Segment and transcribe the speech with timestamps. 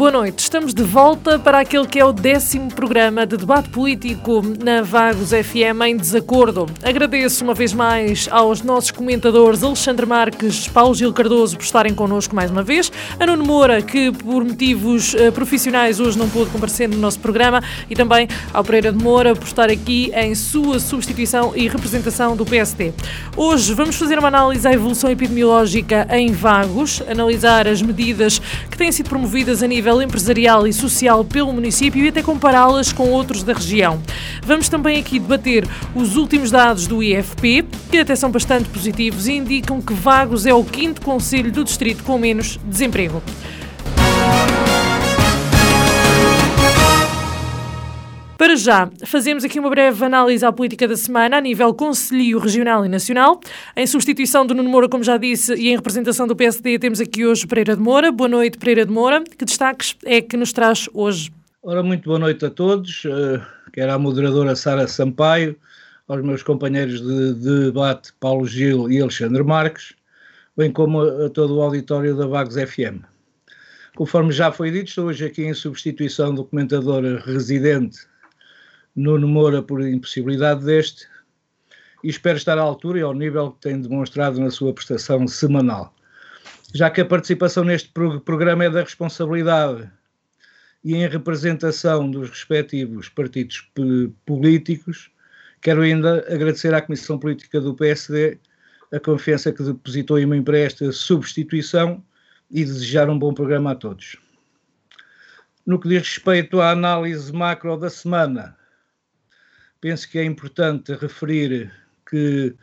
[0.00, 4.40] Boa noite, estamos de volta para aquele que é o décimo programa de debate político
[4.64, 6.64] na Vagos FM em desacordo.
[6.82, 12.34] Agradeço uma vez mais aos nossos comentadores Alexandre Marques, Paulo Gil Cardoso por estarem connosco
[12.34, 16.88] mais uma vez, a Nuno Moura, que por motivos uh, profissionais hoje não pôde comparecer
[16.88, 21.52] no nosso programa, e também ao Pereira de Moura por estar aqui em sua substituição
[21.54, 22.94] e representação do PST.
[23.36, 28.38] Hoje vamos fazer uma análise à evolução epidemiológica em Vagos, analisar as medidas
[28.70, 32.92] que têm sido promovidas a nível nível empresarial e social pelo município e até compará-las
[32.92, 34.00] com outros da região.
[34.42, 39.32] Vamos também aqui debater os últimos dados do IFP, que até são bastante positivos e
[39.32, 43.20] indicam que Vagos é o quinto conselho do distrito com menos desemprego.
[48.40, 52.86] Para já, fazemos aqui uma breve análise à política da semana a nível conselho regional
[52.86, 53.38] e nacional.
[53.76, 57.26] Em substituição do Nuno Moura, como já disse, e em representação do PSD, temos aqui
[57.26, 58.10] hoje Pereira de Moura.
[58.10, 59.22] Boa noite, Pereira de Moura.
[59.22, 61.30] Que destaques é que nos traz hoje?
[61.62, 63.04] Ora, muito boa noite a todos.
[63.04, 63.42] Uh,
[63.74, 65.54] quero à moderadora Sara Sampaio,
[66.08, 69.92] aos meus companheiros de, de debate Paulo Gil e Alexandre Marques,
[70.56, 73.04] bem como a todo o auditório da Vagos FM.
[73.94, 78.08] Conforme já foi dito, estou hoje aqui em substituição do comentador residente
[78.96, 81.06] Nuno Moura por impossibilidade deste
[82.02, 85.94] e espero estar à altura e ao nível que tem demonstrado na sua prestação semanal.
[86.74, 87.90] Já que a participação neste
[88.24, 89.90] programa é da responsabilidade
[90.82, 93.70] e em representação dos respectivos partidos
[94.24, 95.10] políticos,
[95.60, 98.38] quero ainda agradecer à Comissão Política do PSD
[98.92, 102.02] a confiança que depositou em mim para esta substituição
[102.50, 104.16] e desejar um bom programa a todos.
[105.66, 108.56] No que diz respeito à análise macro da semana,
[109.80, 111.72] penso que é importante referir
[112.08, 112.54] que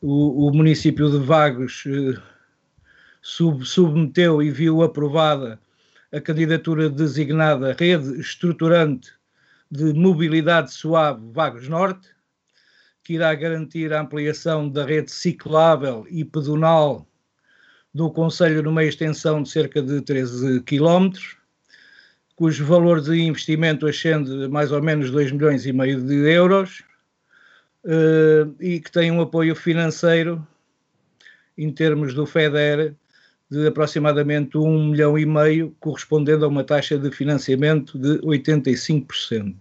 [0.00, 2.20] o, o município de Vagos eh,
[3.20, 5.60] sub, submeteu e viu aprovada
[6.12, 9.12] a candidatura designada Rede Estruturante
[9.70, 12.08] de Mobilidade Suave Vagos Norte,
[13.04, 17.06] que irá garantir a ampliação da rede ciclável e pedonal
[17.92, 21.36] do Conselho numa extensão de cerca de 13 quilómetros,
[22.40, 26.82] cujo valor de investimento ascende a mais ou menos 2 milhões e meio de euros
[27.84, 30.42] uh, e que tem um apoio financeiro
[31.58, 32.94] em termos do FEDER
[33.50, 39.56] de aproximadamente 1 milhão e meio, correspondendo a uma taxa de financiamento de 85%.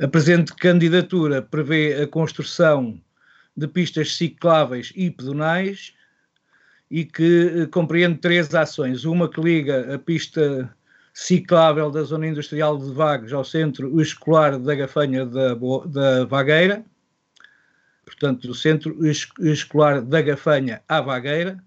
[0.00, 3.00] A presente candidatura prevê a construção
[3.56, 5.94] de pistas cicláveis e pedonais
[6.90, 9.04] e que eh, compreende três ações.
[9.04, 10.74] Uma que liga a pista
[11.14, 15.54] ciclável da zona industrial de Vagos ao centro escolar da Gafanha da,
[15.86, 16.84] da Vagueira,
[18.04, 21.62] portanto, do centro escolar da Gafanha à Vagueira,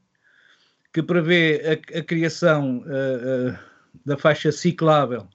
[0.92, 3.58] que prevê a, a criação uh, uh,
[4.06, 5.28] da faixa ciclável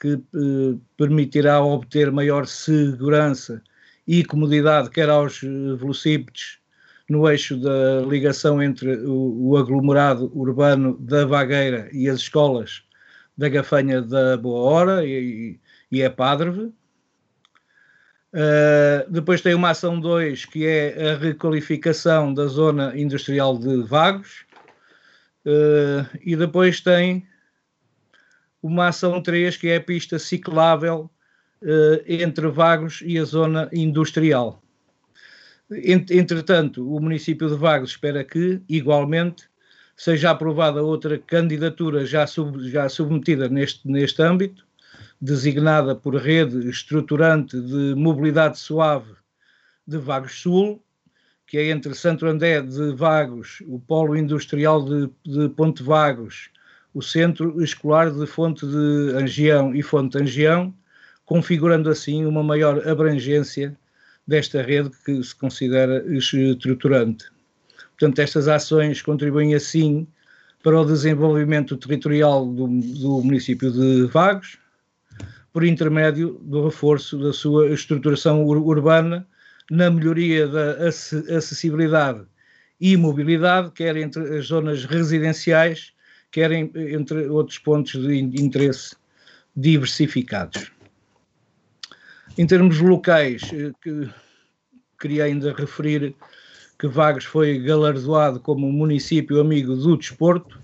[0.00, 3.62] que uh, permitirá obter maior segurança
[4.06, 6.58] e comodidade, quer aos velocípedes
[7.08, 12.82] no eixo da ligação entre o, o aglomerado urbano da Vagueira e as escolas
[13.36, 15.58] da Gafanha da Boa Hora e,
[15.90, 16.72] e é Padre.
[18.34, 24.44] Uh, depois tem uma ação 2 que é a requalificação da zona industrial de Vagos.
[25.46, 27.26] Uh, e depois tem
[28.62, 31.10] uma ação 3 que é a pista ciclável
[31.62, 34.62] uh, entre Vagos e a zona industrial.
[35.70, 39.48] Entretanto, o município de Vagos espera que, igualmente,
[39.96, 44.66] seja aprovada outra candidatura já, sub, já submetida neste, neste âmbito,
[45.20, 49.14] designada por Rede Estruturante de Mobilidade Suave
[49.86, 50.82] de Vagos Sul,
[51.46, 56.50] que é entre Santo André de Vagos, o Polo Industrial de, de Ponte Vagos,
[56.92, 60.74] o Centro Escolar de Fonte de Angião e Fonte Angião,
[61.24, 63.76] configurando assim uma maior abrangência
[64.26, 67.33] desta rede que se considera estruturante.
[67.98, 70.06] Portanto, estas ações contribuem assim
[70.62, 74.58] para o desenvolvimento territorial do, do município de Vagos,
[75.52, 79.26] por intermédio do reforço da sua estruturação ur urbana,
[79.70, 82.26] na melhoria da acessibilidade
[82.80, 85.92] e mobilidade, quer entre as zonas residenciais,
[86.30, 88.96] quer entre outros pontos de interesse
[89.56, 90.72] diversificados.
[92.36, 94.10] Em termos locais, eh, que,
[94.98, 96.14] queria ainda referir
[96.78, 100.58] que Vagos foi galardoado como município amigo do desporto,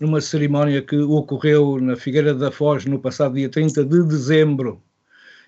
[0.00, 4.80] numa cerimónia que ocorreu na Figueira da Foz no passado dia 30 de dezembro.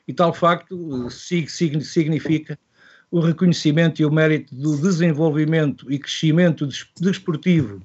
[0.07, 2.59] E tal facto significa
[3.11, 6.69] o reconhecimento e o mérito do desenvolvimento e crescimento
[7.01, 7.81] desportivo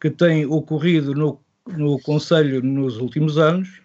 [0.00, 3.80] que tem ocorrido no, no Conselho nos últimos anos,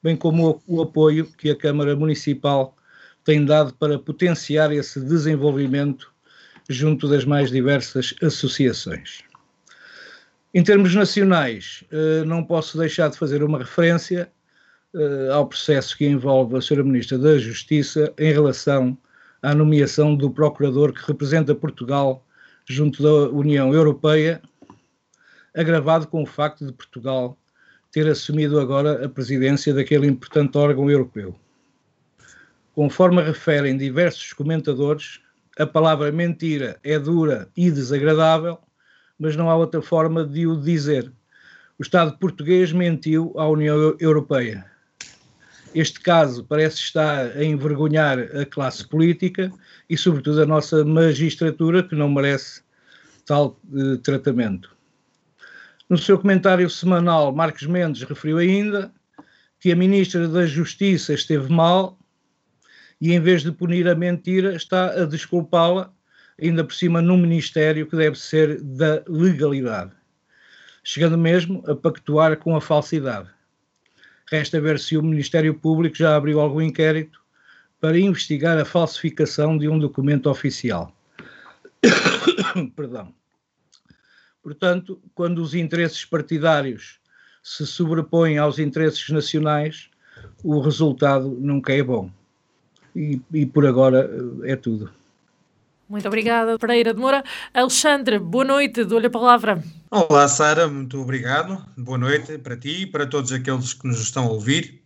[0.00, 2.76] bem como o, o apoio que a Câmara Municipal
[3.24, 6.13] tem dado para potenciar esse desenvolvimento
[6.68, 9.22] junto das mais diversas associações.
[10.52, 14.30] Em termos nacionais, eh, não posso deixar de fazer uma referência
[14.94, 16.84] eh, ao processo que envolve a Sra.
[16.84, 18.96] Ministra da Justiça em relação
[19.42, 22.24] à nomeação do procurador que representa Portugal
[22.66, 24.40] junto da União Europeia,
[25.54, 27.36] agravado com o facto de Portugal
[27.90, 31.34] ter assumido agora a presidência daquele importante órgão europeu.
[32.74, 35.20] Conforme referem diversos comentadores,
[35.58, 38.58] a palavra mentira é dura e desagradável,
[39.18, 41.12] mas não há outra forma de o dizer.
[41.78, 44.64] O Estado português mentiu à União Europeia.
[45.74, 49.52] Este caso parece estar a envergonhar a classe política
[49.90, 52.62] e, sobretudo, a nossa magistratura, que não merece
[53.26, 54.74] tal eh, tratamento.
[55.88, 58.92] No seu comentário semanal, Marcos Mendes referiu ainda
[59.60, 61.98] que a Ministra da Justiça esteve mal
[63.00, 65.92] e, em vez de punir a mentira, está a desculpá-la
[66.40, 69.92] ainda por cima num ministério que deve ser da legalidade,
[70.82, 73.30] chegando mesmo a pactuar com a falsidade.
[74.30, 77.20] Resta ver se o Ministério Público já abriu algum inquérito
[77.80, 80.94] para investigar a falsificação de um documento oficial.
[82.74, 83.14] Perdão.
[84.42, 86.98] Portanto, quando os interesses partidários
[87.42, 89.90] se sobrepõem aos interesses nacionais,
[90.42, 92.10] o resultado nunca é bom.
[92.94, 94.10] E, e por agora
[94.44, 94.90] eh, é tudo.
[95.88, 97.22] Muito obrigada, Pereira de Moura.
[97.52, 99.62] Alexandre, boa noite, dou-lhe a palavra.
[99.90, 101.62] Olá, Sara, muito obrigado.
[101.76, 104.82] Boa noite para ti e para todos aqueles que nos estão a ouvir.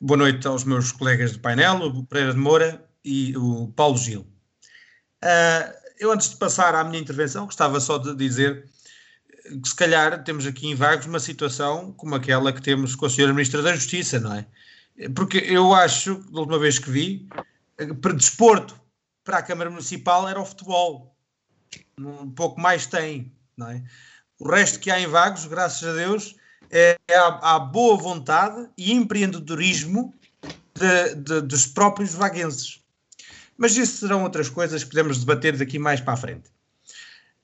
[0.00, 4.26] Boa noite aos meus colegas de painel, o Pereira de Moura e o Paulo Gil.
[5.22, 8.64] Uh, eu, antes de passar à minha intervenção, gostava só de dizer
[9.62, 13.08] que, se calhar, temos aqui em Vagos uma situação como aquela que temos com a
[13.08, 13.32] Sra.
[13.32, 14.46] Ministra da Justiça, não é?
[15.14, 17.28] Porque eu acho, da última vez que vi,
[18.00, 18.80] para desporto
[19.24, 21.14] para a Câmara Municipal era o futebol.
[21.98, 23.82] Um pouco mais tem, não é?
[24.38, 26.36] O resto que há em Vagos, graças a Deus,
[26.70, 30.14] é a, a boa vontade e empreendedorismo
[30.74, 32.80] de, de, dos próprios vaguenses.
[33.56, 36.50] Mas isso serão outras coisas que podemos debater daqui mais para a frente.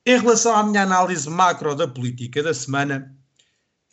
[0.05, 3.15] Em relação à minha análise macro da política da semana,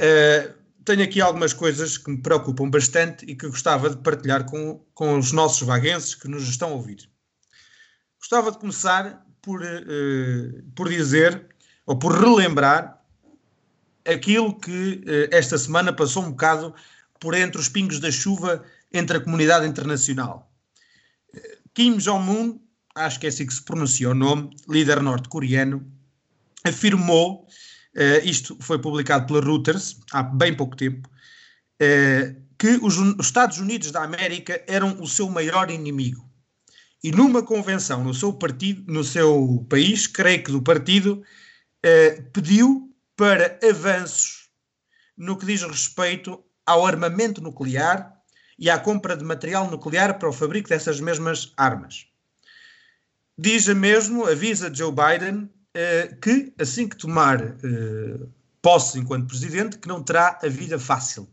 [0.00, 4.85] uh, tenho aqui algumas coisas que me preocupam bastante e que gostava de partilhar com,
[4.94, 7.09] com os nossos vaguenses que nos estão a ouvir.
[8.19, 11.47] Gostava de começar por, uh, por dizer,
[11.87, 13.03] ou por relembrar,
[14.06, 16.75] aquilo que uh, esta semana passou um bocado
[17.19, 20.50] por entre os pingos da chuva entre a comunidade internacional.
[21.75, 22.61] Kim Jong-un,
[22.94, 25.87] acho que é assim que se pronuncia o nome, líder norte-coreano,
[26.65, 27.47] afirmou,
[27.96, 33.58] uh, isto foi publicado pela Reuters há bem pouco tempo, uh, que os, os, Estados
[33.58, 36.31] Unidos da América eram o seu maior inimigo
[37.03, 41.22] e numa convenção no seu partido, no seu país, creio que do partido,
[41.82, 44.50] eh, pediu para avanços
[45.17, 48.12] no que diz respeito ao armamento nuclear
[48.58, 52.06] e à compra de material nuclear para o fabrico dessas mesmas armas.
[53.36, 55.50] Diz mesmo, avisa Joe Biden,
[56.20, 58.27] que assim que tomar eh,
[58.62, 61.29] posse enquanto presidente, que não terá a vida fácil.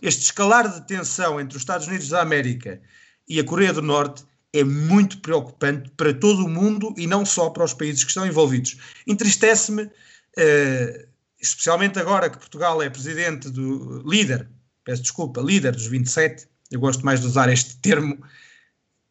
[0.00, 2.80] Este escalar de tensão entre os Estados Unidos da América
[3.28, 7.50] e a Coreia do Norte é muito preocupante para todo o mundo e não só
[7.50, 8.76] para os países que estão envolvidos.
[9.06, 11.08] Entristece-me, uh,
[11.40, 14.48] especialmente agora que Portugal é presidente do líder,
[14.84, 18.18] peço desculpa, líder dos 27, eu gosto mais de usar este termo,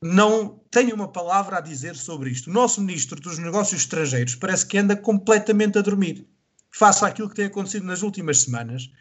[0.01, 2.49] não tenho uma palavra a dizer sobre isto.
[2.49, 6.27] O nosso ministro dos Negócios Estrangeiros parece que anda completamente a dormir.
[6.69, 8.91] Face àquilo que tem acontecido nas últimas semanas,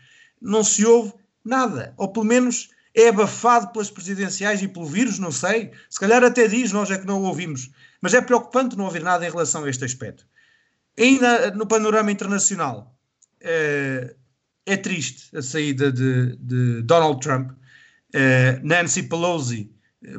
[0.40, 1.12] não se ouve
[1.44, 5.70] nada, ou pelo menos é abafado pelas presidenciais e pelo vírus, não sei.
[5.90, 7.70] Se calhar até diz, nós é que não o ouvimos.
[8.00, 10.26] Mas é preocupante não ouvir nada em relação a este aspecto.
[10.98, 12.96] Ainda no panorama internacional,
[13.38, 14.14] é,
[14.64, 17.50] é triste a saída de, de Donald Trump.
[18.14, 19.70] É, Nancy Pelosi,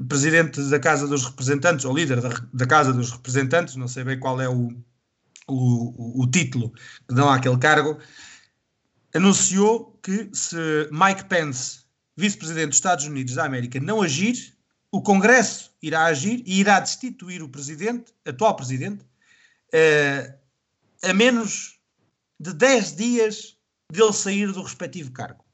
[0.08, 4.20] presidente da Casa dos Representantes, ou líder da, da Casa dos Representantes, não sei bem
[4.20, 4.70] qual é o,
[5.48, 6.72] o, o título
[7.08, 7.98] que dão àquele cargo,
[9.14, 10.58] anunciou que se
[10.92, 14.58] Mike Pence vice-presidente dos Estados Unidos da América, não agir,
[14.92, 19.04] o Congresso irá agir e irá destituir o presidente, atual presidente,
[19.74, 20.38] uh,
[21.04, 21.80] a menos
[22.40, 23.58] de 10 dias
[23.92, 25.46] dele sair do respectivo cargo.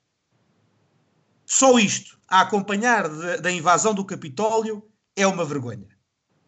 [1.56, 3.08] Só isto, a acompanhar
[3.40, 4.84] da invasão do Capitólio,
[5.16, 5.88] é uma vergonha.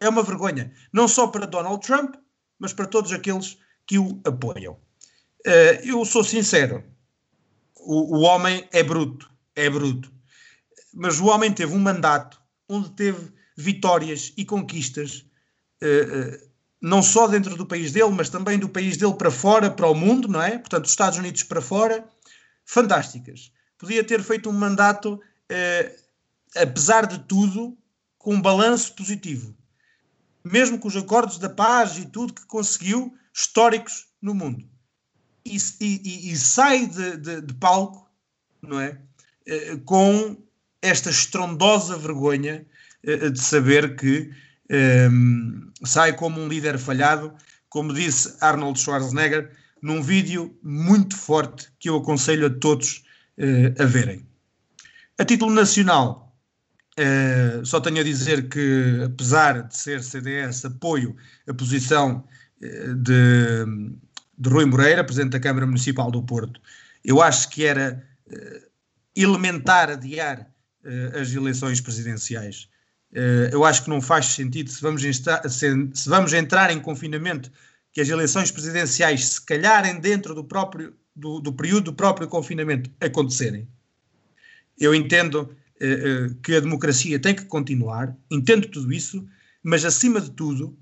[0.00, 2.16] É uma vergonha, não só para Donald Trump,
[2.58, 4.72] mas para todos aqueles que o apoiam.
[5.46, 6.82] Uh, eu sou sincero,
[7.76, 10.12] o, o homem é bruto, é bruto.
[10.92, 15.24] Mas o homem teve um mandato onde teve vitórias e conquistas,
[15.84, 16.50] uh, uh,
[16.82, 19.94] não só dentro do país dele, mas também do país dele para fora, para o
[19.94, 20.58] mundo, não é?
[20.58, 22.04] Portanto, dos Estados Unidos para fora,
[22.64, 23.52] fantásticas.
[23.78, 26.02] Podia ter feito um mandato, uh,
[26.56, 27.76] apesar de tudo,
[28.18, 29.54] com um balanço positivo.
[30.44, 34.66] Mesmo com os acordos da paz e tudo que conseguiu, históricos no mundo.
[35.44, 38.10] E, e, e sai de, de, de palco,
[38.62, 38.98] não é?
[39.46, 40.36] Eh, com
[40.82, 42.66] esta estrondosa vergonha
[43.04, 44.30] eh, de saber que
[44.68, 47.32] ehm, sai como um líder falhado,
[47.68, 53.04] como disse Arnold Schwarzenegger, num vídeo muito forte que eu aconselho a todos
[53.78, 54.26] a verem.
[55.18, 56.36] A título nacional,
[56.98, 61.16] uh, só tenho a dizer que, apesar de ser CDS, apoio
[61.48, 62.24] a posição
[62.62, 63.64] uh, de,
[64.38, 66.60] de Rui Moreira, Presidente da Câmara Municipal do Porto.
[67.02, 68.04] Eu acho que era
[69.14, 70.50] elementar adiar
[71.14, 72.68] as eleições presidenciais.
[73.52, 77.50] Eu acho que não faz sentido, se vamos, se, se vamos entrar em confinamento,
[77.92, 82.90] que as eleições presidenciais, se calharem dentro do, próprio, do, do período do próprio confinamento,
[83.00, 83.66] acontecerem.
[84.78, 85.42] Eu entendo
[85.76, 89.26] uh, que a democracia tem que continuar, entendo tudo isso,
[89.62, 90.76] mas acima de tudo,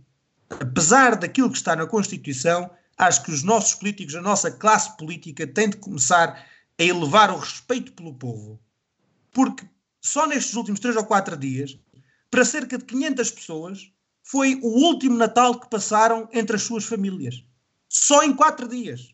[0.50, 5.47] apesar daquilo que está na Constituição, acho que os nossos políticos, a nossa classe política,
[5.47, 6.45] tem de começar
[6.79, 8.61] a elevar o respeito pelo povo.
[9.33, 9.64] Porque
[10.03, 11.79] só nestes últimos três ou quatro dias,
[12.31, 13.91] para cerca de 500 pessoas,
[14.23, 17.45] foi o último Natal que passaram entre as suas famílias.
[17.88, 19.13] Só em quatro dias.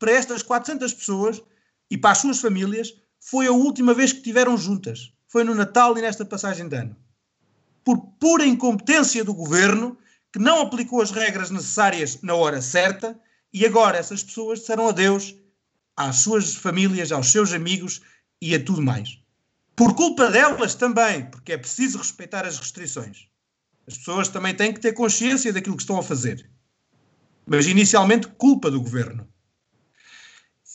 [0.00, 1.42] Para estas 400 pessoas
[1.90, 5.12] e para as suas famílias, foi a última vez que tiveram juntas.
[5.28, 6.96] Foi no Natal e nesta passagem de ano.
[7.84, 9.98] Por pura incompetência do governo,
[10.32, 13.20] que não aplicou as regras necessárias na hora certa,
[13.52, 15.36] e agora essas pessoas disseram adeus
[15.94, 18.00] às suas famílias, aos seus amigos
[18.40, 19.18] e a tudo mais.
[19.76, 23.28] Por culpa delas também, porque é preciso respeitar as restrições.
[23.86, 26.48] As pessoas também têm que ter consciência daquilo que estão a fazer.
[27.46, 29.29] Mas inicialmente, culpa do governo.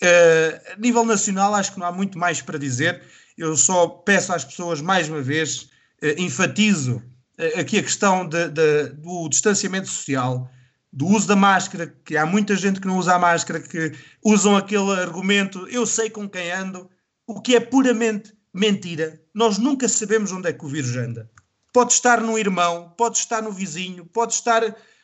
[0.06, 3.02] Uh, a nível nacional, acho que não há muito mais para dizer.
[3.36, 5.64] Eu só peço às pessoas, mais uma vez,
[6.04, 10.48] uh, enfatizo uh, aqui a questão de, de, do distanciamento social,
[10.94, 13.94] do uso da máscara, que há muita gente que não usa a máscara, que
[14.24, 16.88] usam aquele argumento, eu sei com quem ando,
[17.26, 19.20] o que é puramente mentira.
[19.34, 21.30] Nós nunca sabemos onde é que o vírus anda.
[21.74, 24.62] Pode estar no irmão, pode estar no vizinho, pode estar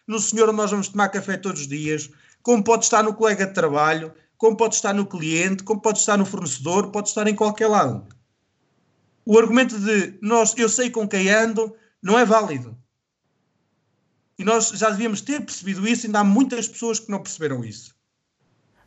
[0.08, 2.10] no senhor onde nós vamos tomar café todos os dias,
[2.44, 6.18] como pode estar no colega de trabalho, como pode estar no cliente, como pode estar
[6.18, 8.08] no fornecedor, pode estar em qualquer lado.
[9.24, 12.76] O argumento de nós, eu sei com quem ando, não é válido.
[14.40, 17.96] E nós já devíamos ter percebido isso, ainda há muitas pessoas que não perceberam isso.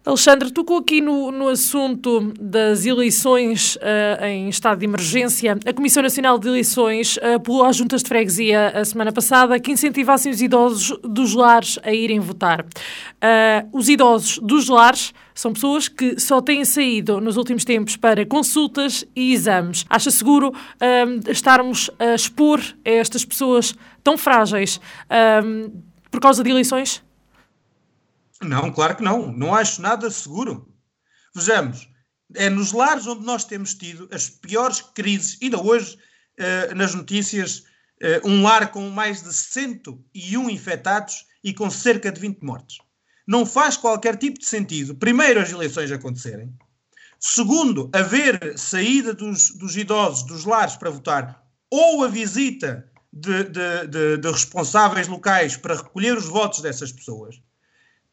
[0.06, 5.58] Alexandre, tocou aqui no, no assunto das eleições uh, em estado de emergência.
[5.64, 9.72] A Comissão Nacional de Eleições uh, apelou às juntas de freguesia a semana passada que
[9.72, 12.60] incentivassem os idosos dos lares a irem votar.
[12.60, 18.26] Uh, os idosos dos lares são pessoas que só têm saído nos últimos tempos para
[18.26, 19.86] consultas e exames.
[19.88, 20.52] Acha seguro
[21.28, 24.80] estarmos a expor a estas pessoas tão frágeis
[26.08, 27.02] por causa de eleições?
[28.42, 29.32] Não, claro que não.
[29.32, 30.72] Não acho nada seguro.
[31.34, 31.88] Vejamos,
[32.34, 35.98] é nos lares onde nós temos tido as piores crises, ainda hoje,
[36.38, 37.58] uh, nas notícias,
[38.02, 42.78] uh, um lar com mais de 101 infectados e com cerca de 20 mortes.
[43.26, 46.52] Não faz qualquer tipo de sentido, primeiro, as eleições acontecerem,
[47.18, 53.86] segundo, haver saída dos, dos idosos dos lares para votar ou a visita de, de,
[53.86, 57.40] de, de responsáveis locais para recolher os votos dessas pessoas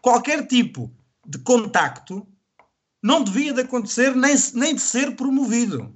[0.01, 0.91] qualquer tipo
[1.25, 2.27] de contacto
[3.01, 5.93] não devia de acontecer nem, nem de ser promovido.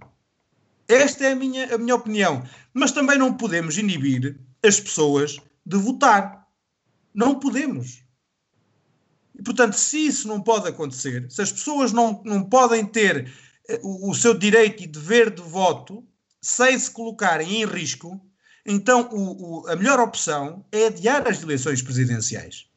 [0.88, 2.44] Esta é a minha, a minha opinião.
[2.74, 6.48] Mas também não podemos inibir as pessoas de votar.
[7.14, 8.04] Não podemos.
[9.38, 13.32] E, portanto, se isso não pode acontecer, se as pessoas não, não podem ter
[13.68, 16.06] eh, o, o seu direito e dever de voto
[16.42, 18.22] sem se colocarem em risco,
[18.66, 22.68] então o, o, a melhor opção é adiar as eleições presidenciais.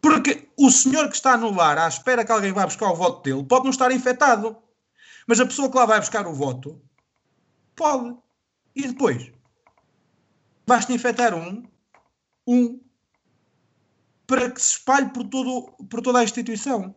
[0.00, 3.22] Porque o senhor que está no lar à espera que alguém vá buscar o voto
[3.22, 4.56] dele pode não estar infectado.
[5.26, 6.80] Mas a pessoa que lá vai buscar o voto
[7.76, 8.16] pode.
[8.74, 9.30] E depois?
[10.66, 11.64] Basta infectar um,
[12.46, 12.80] um,
[14.26, 16.94] para que se espalhe por, todo, por toda a instituição.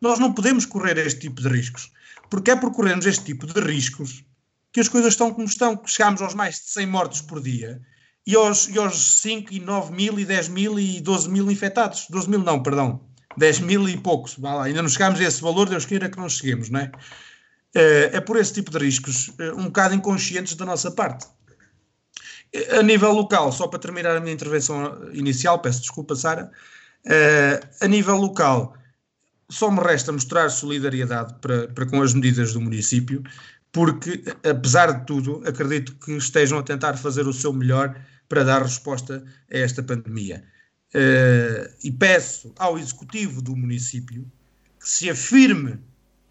[0.00, 1.92] Nós não podemos correr este tipo de riscos.
[2.28, 4.24] Porque é por corrermos este tipo de riscos
[4.72, 5.80] que as coisas estão como estão.
[5.86, 7.80] Chegamos aos mais de 100 mortos por dia
[8.26, 12.06] e aos, e aos 5 e 9 mil e 10 mil e 12 mil infectados.
[12.08, 13.00] 12 mil não, perdão.
[13.36, 14.36] 10 mil e poucos.
[14.62, 16.92] Ainda não chegámos a esse valor, Deus queira que não cheguemos, não é?
[17.74, 21.26] É, é por esse tipo de riscos, eh, um bocado inconscientes da nossa parte.
[22.78, 26.52] A nível local, só para terminar a minha intervenção inicial, peço desculpa, Sara,
[27.04, 28.76] eh, a nível local,
[29.50, 33.24] só me resta mostrar solidariedade para, para com as medidas do município,
[33.72, 38.62] porque, apesar de tudo, acredito que estejam a tentar fazer o seu melhor para dar
[38.62, 40.44] resposta a esta pandemia.
[40.94, 44.30] Uh, e peço ao executivo do município
[44.80, 45.78] que se afirme,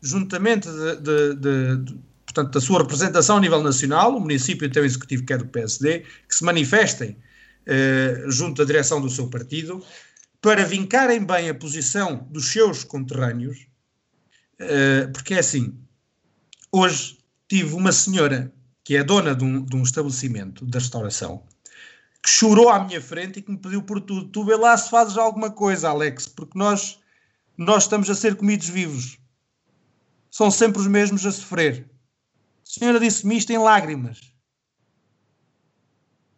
[0.01, 4.81] juntamente de, de, de, de, portanto, da sua representação a nível nacional, o município tem
[4.81, 7.17] um executivo que é do PSD, que se manifestem
[7.67, 9.83] uh, junto à direção do seu partido
[10.41, 13.67] para vincarem bem a posição dos seus conterrâneos,
[14.61, 15.77] uh, porque é assim,
[16.71, 18.51] hoje tive uma senhora
[18.83, 21.43] que é dona de um, de um estabelecimento da restauração,
[22.23, 24.29] que chorou à minha frente e que me pediu por tudo.
[24.29, 26.97] Tu vê lá se fazes alguma coisa, Alex, porque nós,
[27.57, 29.19] nós estamos a ser comidos vivos.
[30.31, 31.85] São sempre os mesmos a sofrer.
[32.65, 34.33] A senhora disse-me isto em lágrimas.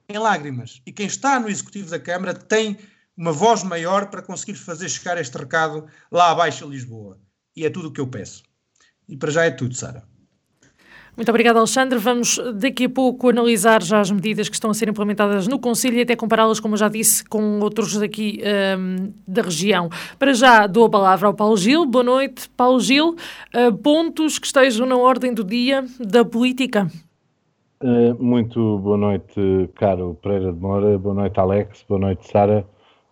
[0.09, 0.81] Em lágrimas.
[0.87, 2.79] E quem está no executivo da Câmara tem
[3.15, 7.21] uma voz maior para conseguir fazer chegar este recado lá abaixo a Lisboa.
[7.55, 8.43] E é tudo o que eu peço.
[9.07, 10.03] E para já é tudo, Sara.
[11.15, 11.97] Muito obrigada, Alexandre.
[11.97, 15.97] Vamos daqui a pouco analisar já as medidas que estão a ser implementadas no Conselho
[15.97, 18.41] e até compará-las, como já disse, com outros daqui
[18.77, 19.89] um, da região.
[20.19, 21.85] Para já dou a palavra ao Paulo Gil.
[21.85, 23.15] Boa noite, Paulo Gil.
[23.55, 26.87] Uh, pontos que estejam na ordem do dia da política.
[27.81, 30.97] Uh, muito boa noite, caro Pereira de Moura.
[30.97, 31.85] Boa noite, Alex.
[31.87, 32.65] Boa noite, Sara.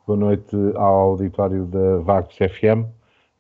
[0.06, 2.86] Boa noite ao auditório da Vagos FM.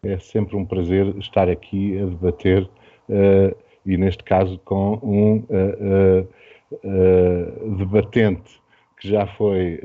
[0.03, 2.69] É sempre um prazer estar aqui a debater.
[3.09, 6.27] Uh, e neste caso com um uh,
[6.71, 8.61] uh, debatente
[8.99, 9.81] que já foi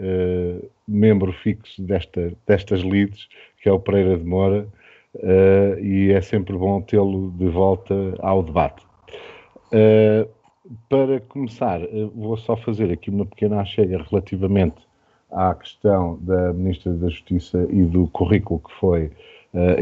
[0.87, 3.29] membro fixo desta, destas lides,
[3.61, 4.69] que é o Pereira de Moura,
[5.83, 8.87] e é sempre bom tê-lo de volta ao debate.
[10.89, 11.81] para começar,
[12.15, 14.77] vou só fazer aqui uma pequena chega relativamente
[15.33, 19.11] à questão da Ministra da Justiça e do currículo que foi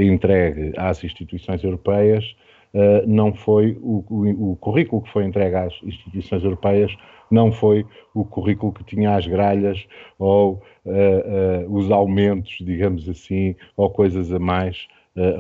[0.00, 2.35] entregue às instituições europeias
[2.78, 6.94] eh, não foi o, o, o, currículo que foi entregue às instituições europeias
[7.30, 13.90] não foi o currículo que tinha as gralhas ou uh, os aumentos, digamos assim, ou
[13.90, 14.86] coisas a mais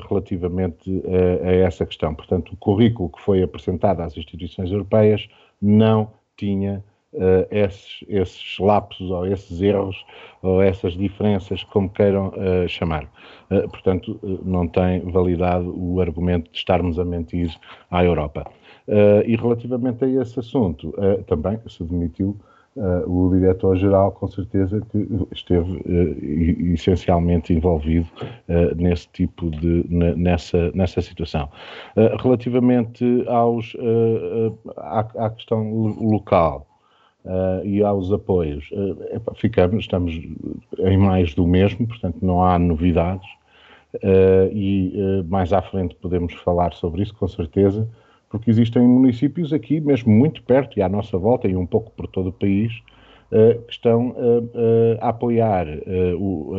[0.08, 1.02] relativamente
[1.44, 2.14] a essa questão.
[2.14, 5.28] Portanto, o currículo que foi apresentado às instituições europeias
[5.60, 6.82] não tinha
[7.16, 10.04] uh, esses, esses lapsos ou esses erros
[10.42, 13.04] ou essas diferenças, como queiram uh, chamar.
[13.50, 17.50] Uh, portanto, não tem validade o argumento de estarmos a mentir
[17.90, 18.44] à Europa.
[19.26, 20.94] e relativamente a esse assunto,
[21.26, 22.36] também se demitiu
[23.06, 25.82] o diretor-geral, com certeza, que esteve
[26.72, 28.06] essencialmente envolvido
[28.76, 31.48] nesse tipo de, nessa, nessa situação.
[32.22, 33.76] relativamente aos,
[34.76, 36.66] à, à, questão local,
[37.26, 38.70] uh, e aos apoios.
[38.72, 40.14] Uh, ficamos, estamos
[40.78, 43.28] em mais do mesmo, portanto não há novidades
[43.96, 47.88] uh, e mais à frente podemos falar sobre isso com certeza,
[48.30, 52.06] porque existem municípios aqui mesmo muito perto e à nossa volta e um pouco por
[52.06, 52.72] todo o país
[53.66, 54.14] que estão
[55.00, 55.66] a apoiar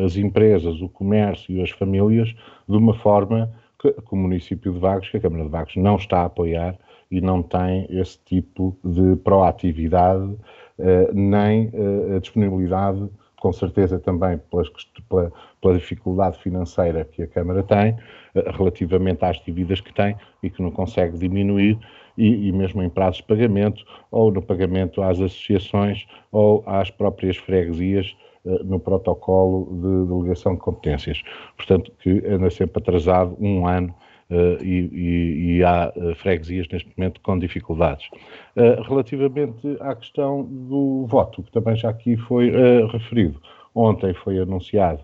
[0.03, 2.35] as empresas, o comércio e as famílias
[2.67, 3.49] de uma forma
[3.79, 6.77] que, que o município de Vagos, que a Câmara de Vagos não está a apoiar
[7.09, 10.35] e não tem esse tipo de proatividade
[10.79, 14.69] eh, nem eh, a disponibilidade, com certeza também pelas,
[15.09, 17.97] pela, pela, dificuldade financeira que a Câmara tem,
[18.35, 21.79] eh, relativamente às dívidas que tem e que não consegue diminuir,
[22.17, 27.37] e, e, mesmo em prazos de pagamento, ou no pagamento às associações ou às próprias
[27.37, 28.15] freguesias
[28.63, 31.21] no protocolo de delegação de competências.
[31.57, 33.93] Portanto, que anda sempre atrasado um ano
[34.29, 38.07] e, e, e, há uh, freguesias neste momento com dificuldades.
[38.55, 42.51] Uh, relativamente à questão do voto, que também já aqui foi
[42.91, 43.41] referido,
[43.73, 45.01] ontem foi anunciado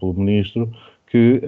[0.00, 0.70] pelo Ministro
[1.06, 1.40] que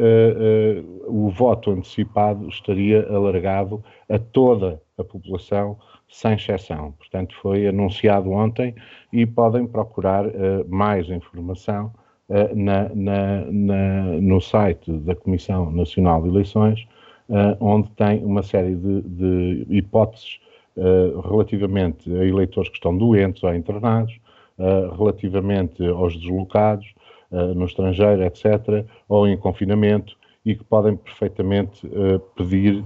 [1.07, 5.77] o voto antecipado estaria alargado a toda a população,
[6.09, 6.93] sem exceção.
[6.93, 8.75] Portanto, foi anunciado ontem
[9.13, 10.27] e podem procurar
[10.69, 11.93] mais informação
[12.55, 16.87] na, na, na, no site da Comissão Nacional de Eleições
[17.61, 20.41] onde tem uma série de, de hipóteses
[21.25, 24.19] relativamente a eleitores que estão doentes ou internados,
[24.97, 26.95] relativamente aos deslocados
[27.31, 31.87] no estrangeiro, etc., ou em confinamento, e que podem perfeitamente
[32.37, 32.83] pedir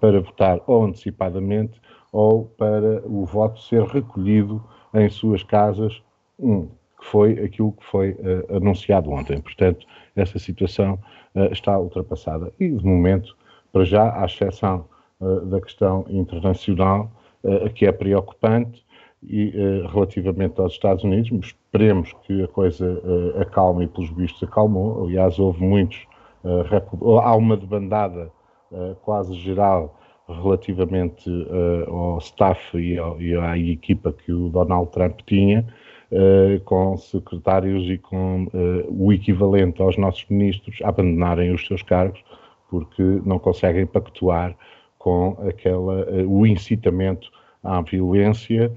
[0.00, 4.62] para votar ou antecipadamente ou para o voto ser recolhido
[4.94, 6.02] em suas casas,
[6.38, 6.68] um,
[7.02, 9.40] que foi aquilo que foi uh, anunciado ontem.
[9.40, 9.84] Portanto,
[10.14, 10.98] essa situação
[11.34, 12.52] uh, está ultrapassada.
[12.60, 13.36] E, de momento,
[13.72, 14.86] para já, à exceção
[15.20, 17.10] uh, da questão internacional,
[17.74, 18.84] que é preocupante,
[19.20, 19.50] e
[19.92, 23.02] relativamente aos Estados Unidos, esperemos que a coisa
[23.40, 25.04] acalme e, pelos vistos, acalmou.
[25.04, 26.06] Aliás, houve muitos,
[27.20, 28.30] há uma debandada
[29.02, 31.28] quase geral relativamente
[31.88, 35.66] ao staff e, ao, e, à equipa que o Donald Trump tinha,
[36.12, 42.22] uh, com secretários e com uh, o equivalente aos nossos ministros abandonarem os seus cargos
[42.70, 44.56] porque não conseguem pactuar
[44.98, 47.28] com aquela, o incitamento
[47.62, 48.72] à violência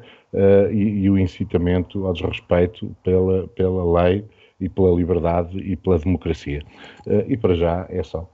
[0.69, 4.25] e, e, o incitamento ao desrespeito pela, pela lei
[4.59, 6.61] e pela liberdade e pela democracia.
[7.27, 8.27] e para já é só.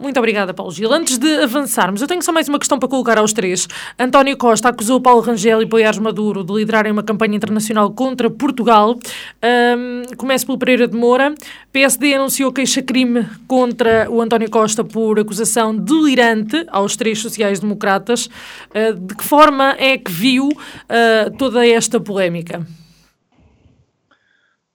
[0.00, 0.90] Muito obrigada, Paulo Gil.
[0.90, 3.68] Antes de avançarmos, eu tenho só mais uma questão para colocar aos três.
[3.98, 8.98] António Costa acusou Paulo Rangel e Boiás Maduro de liderarem uma campanha internacional contra Portugal.
[9.44, 11.34] Um, começo pelo Pereira de Moura.
[11.70, 18.24] PSD anunciou queixa-crime contra o António Costa por acusação delirante aos três sociais-democratas.
[18.70, 22.66] Uh, de que forma é que viu uh, toda esta polémica?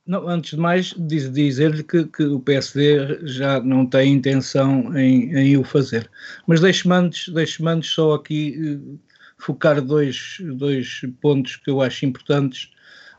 [0.08, 5.34] Não, antes de mais, diz, dizer-lhe que, que, o PSD já não tem intenção em,
[5.36, 6.10] em o fazer.
[6.46, 9.00] Mas deixe-me antes, deixe antes só aqui uh,
[9.40, 12.72] focar dois, dois pontos que eu acho importantes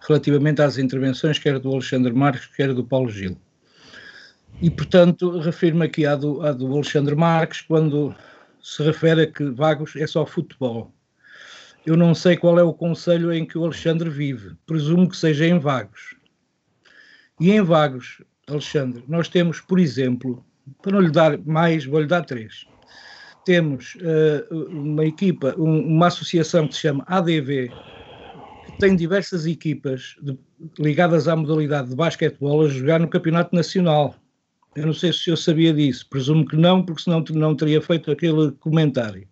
[0.07, 3.37] relativamente às intervenções, quer do Alexandre Marques, quer do Paulo Gil.
[4.63, 8.15] E, portanto, refiro-me aqui à do, à do Alexandre Marques, quando
[8.63, 10.95] se refere a que Vagos é só futebol.
[11.85, 15.47] Eu não sei qual é o conselho em que o Alexandre vive, presumo que seja
[15.47, 16.16] em Vagos
[17.39, 20.45] e em Vagos, Alexandre, nós temos, por exemplo,
[20.83, 22.67] para não lhe dar mais, vou-lhe dar três.
[23.45, 27.71] Temos uh, uma equipa, um, uma associação que se chama ADV,
[28.67, 30.37] que tem diversas equipas de,
[30.79, 34.15] ligadas à modalidade de basquetebol a jogar no Campeonato Nacional.
[34.75, 38.11] Eu não sei se eu sabia disso, presumo que não, porque senão não teria feito
[38.11, 39.29] aquele comentário.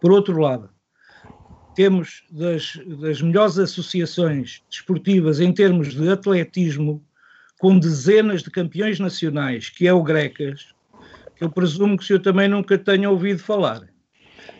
[0.00, 0.68] Por outro lado,
[1.74, 7.04] temos das, das melhores associações desportivas em termos de atletismo
[7.64, 10.74] com dezenas de campeões nacionais, que é o Grecas,
[11.34, 13.88] que eu presumo que o senhor também nunca tenha ouvido falar.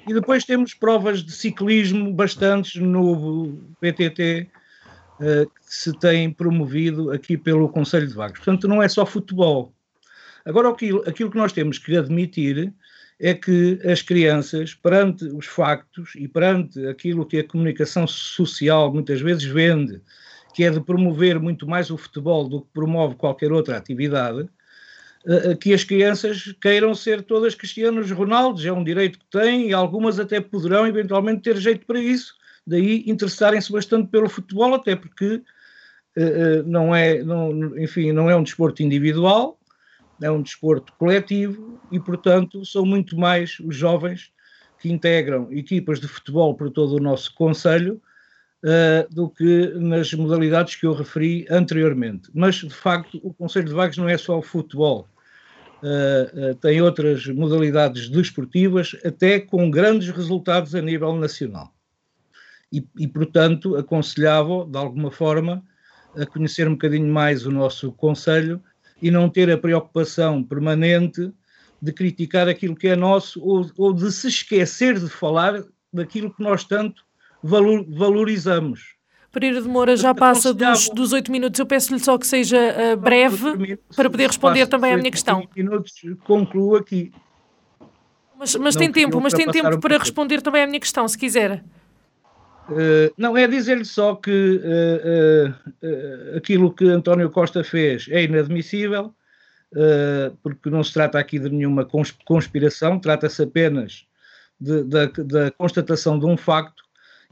[0.08, 4.48] E depois temos provas de ciclismo bastantes no PTT
[5.20, 8.38] eh, que se têm promovido aqui pelo Conselho de Vagos.
[8.38, 9.74] Portanto, não é só futebol.
[10.42, 12.72] Agora, aquilo, aquilo que nós temos que admitir
[13.20, 19.20] é que as crianças, perante os factos e perante aquilo que a comunicação social muitas
[19.20, 20.00] vezes vende,
[20.54, 24.48] que é de promover muito mais o futebol do que promove qualquer outra atividade,
[25.26, 29.70] eh, eh, que as crianças queiram ser todas cristianos Ronaldos, é um direito que têm
[29.70, 34.94] e algumas até poderão eventualmente ter jeito para isso, daí interessarem-se bastante pelo futebol, até
[34.94, 35.42] porque
[36.16, 39.58] uh, não é, não, enfim, não é um desporto individual,
[40.22, 44.32] é um desporto coletivo e, portanto, são muito mais os jovens
[44.78, 48.00] que integram equipas de futebol por todo o nosso Conselho
[48.64, 52.30] uh, do que nas modalidades que eu referi anteriormente.
[52.34, 55.06] Mas, de facto, o Conselho de Vagos não é só o futebol.
[55.82, 61.72] Uh, uh, tem outras modalidades desportivas, até com grandes resultados a nível nacional.
[62.72, 65.62] E, e portanto, aconselhava, de alguma forma,
[66.16, 68.62] a conhecer um bocadinho mais o nosso Conselho
[69.02, 71.30] e não ter a preocupação permanente
[71.82, 76.42] de criticar aquilo que é nosso ou, ou de se esquecer de falar daquilo que
[76.42, 77.04] nós tanto
[77.44, 78.94] valor, valorizamos.
[79.30, 81.58] Pereira de Moura já passa dos, dos 8 minutos.
[81.58, 85.46] Eu peço-lhe só que seja uh, breve para poder responder também à minha questão.
[85.54, 85.92] minutos,
[86.24, 87.12] concluo aqui.
[88.38, 91.64] Mas, mas tem tempo, mas tem tempo para responder também à minha questão, se quiser.
[92.68, 99.14] Uh, não, é dizer-lhe só que uh, uh, aquilo que António Costa fez é inadmissível,
[100.40, 101.84] porque não se trata aqui de nenhuma
[102.24, 104.06] conspiração, trata-se apenas
[104.60, 106.83] da constatação de um facto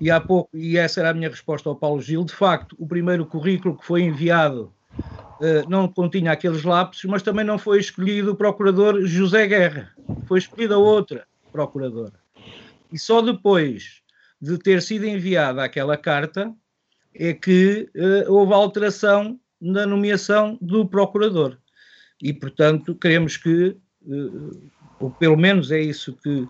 [0.02, 2.88] e há pouco, e essa era a minha resposta ao Paulo Gil, de facto, o
[2.88, 8.32] primeiro currículo que foi enviado uh, não continha aqueles lapsos, mas também não foi escolhido
[8.32, 9.92] o procurador José Guerra,
[10.26, 12.14] foi escolhida outra procuradora.
[12.92, 14.02] E só depois
[14.40, 16.52] de ter sido enviada aquela carta
[17.14, 21.56] é que uh, houve alteração na nomeação do procurador.
[22.20, 26.48] E, portanto, queremos que uh, ou pelo menos é isso que,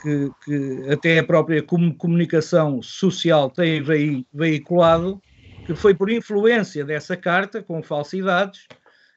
[0.00, 3.82] que, que até a própria comunicação social tem
[4.32, 5.20] veiculado,
[5.66, 8.66] que foi por influência dessa carta, com falsidades,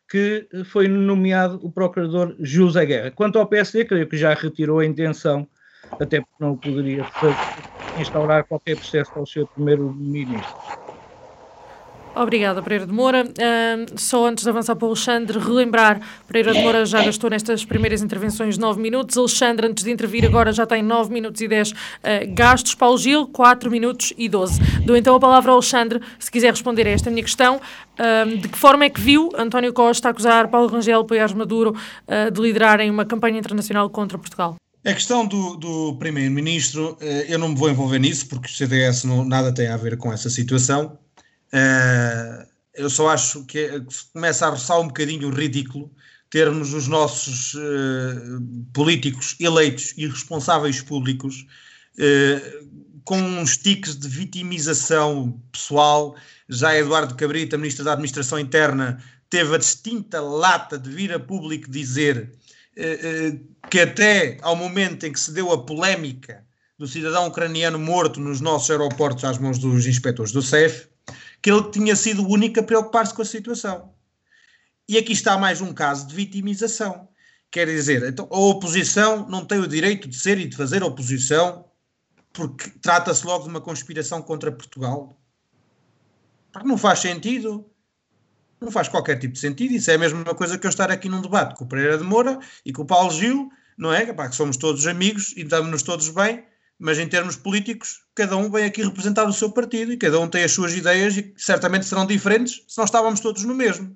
[0.09, 3.11] que foi nomeado o procurador José Guerra.
[3.11, 5.47] Quanto ao PSD, creio que já retirou a intenção,
[5.99, 10.82] até porque não poderia fazer, instaurar qualquer processo ao seu primeiro-ministro.
[12.15, 13.23] Obrigada, Pereira de Moura.
[13.25, 17.65] Uh, só antes de avançar para o Alexandre, relembrar, Pereira de Moura já gastou nestas
[17.65, 21.71] primeiras intervenções 9 minutos, Alexandre, antes de intervir agora, já tem 9 minutos e 10
[21.71, 21.75] uh,
[22.29, 24.59] gastos, Paulo Gil, 4 minutos e 12.
[24.85, 27.59] Dou então a palavra ao Alexandre, se quiser responder a esta minha questão.
[27.93, 31.75] Uh, de que forma é que viu António Costa acusar Paulo Rangel e Poiares Maduro
[32.07, 34.55] ah, de liderarem uma campanha internacional contra Portugal?
[34.85, 39.05] A questão do, do Primeiro-Ministro, eh, eu não me vou envolver nisso, porque o CDS
[39.05, 40.97] não, nada tem a ver com essa situação.
[41.53, 45.91] Uh, eu só acho que, é, que começa a roçar um bocadinho ridículo
[46.33, 48.41] termos os nossos uh,
[48.73, 51.45] políticos eleitos e responsáveis públicos
[51.99, 52.67] uh,
[53.05, 56.15] com tiques de vitimização pessoal.
[56.49, 61.69] Já Eduardo Cabrita, Ministro da Administração Interna, teve a distinta lata de vir a público
[61.69, 62.31] dizer
[62.77, 66.43] uh, que até ao momento em que se deu a polémica
[66.79, 70.87] do cidadão ucraniano morto nos nossos aeroportos às mãos dos inspectores do CEF,
[71.43, 73.93] que ele tinha sido o único a preocupar-se com a situação.
[74.87, 77.09] E aqui está mais um caso de vitimização.
[77.51, 81.65] Quer dizer, então, a oposição não tem o direito de ser e de fazer oposição
[82.31, 85.19] porque trata-se logo de uma conspiração contra Portugal.
[86.63, 87.69] Não faz sentido.
[88.61, 89.73] Não faz qualquer tipo de sentido.
[89.73, 92.05] Isso é a mesma coisa que eu estar aqui num debate com o Pereira de
[92.05, 94.05] Moura e com o Paulo Gil, não é?
[94.05, 96.45] que somos todos amigos e estamos-nos todos bem
[96.83, 100.27] mas em termos políticos, cada um vem aqui representar o seu partido e cada um
[100.27, 103.95] tem as suas ideias e certamente serão diferentes se não estávamos todos no mesmo.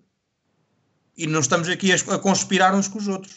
[1.18, 3.36] E não estamos aqui a, conspirar uns com os outros.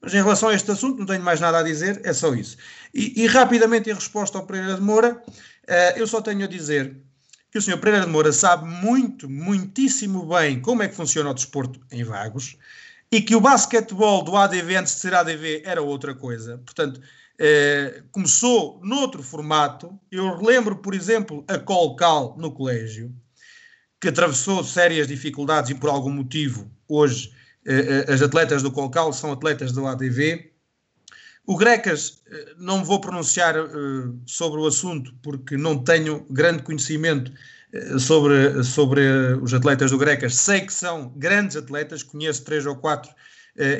[0.00, 2.56] Mas em relação a este assunto, não tenho mais nada a dizer, é só isso.
[2.94, 6.96] E, e rapidamente, em resposta ao Pereira de Moura, uh, eu só tenho a dizer
[7.50, 7.78] que o Sr.
[7.78, 12.56] Pereira de Moura sabe muito, muitíssimo bem como é que funciona o desporto em Vagos
[13.10, 16.58] e que o basquetebol do ADV antes de ser ADV era outra coisa.
[16.58, 17.00] Portanto,
[17.38, 19.98] eh, começou noutro formato.
[20.10, 23.14] Eu relembro, por exemplo, a Colcal no colégio,
[24.00, 27.32] que atravessou sérias dificuldades e por algum motivo hoje
[27.66, 30.50] eh, as atletas do Colcal são atletas do ADV.
[31.46, 32.22] O Grecas,
[32.58, 33.54] não vou pronunciar
[34.26, 37.32] sobre o assunto porque não tenho grande conhecimento
[38.00, 39.00] sobre, sobre
[39.40, 40.34] os atletas do Grecas.
[40.34, 43.14] Sei que são grandes atletas, conheço três ou quatro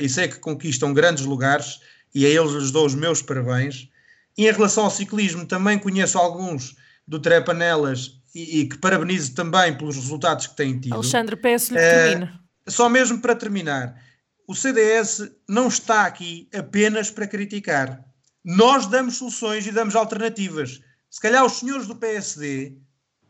[0.01, 1.81] e sei que conquistam grandes lugares
[2.17, 3.91] e a eles lhes dou os meus parabéns.
[4.39, 6.75] E em relação ao ciclismo, também conheço alguns
[7.07, 10.95] do Trepanelas e, e que parabenizo também pelos resultados que têm tido.
[10.95, 12.33] Alexandre, peço-lhe que uh, termine.
[12.67, 14.03] Só mesmo para terminar,
[14.49, 18.03] o CDS não está aqui apenas para criticar.
[18.43, 20.81] Nós damos soluções e damos alternativas.
[21.11, 22.79] Se calhar os senhores do PSD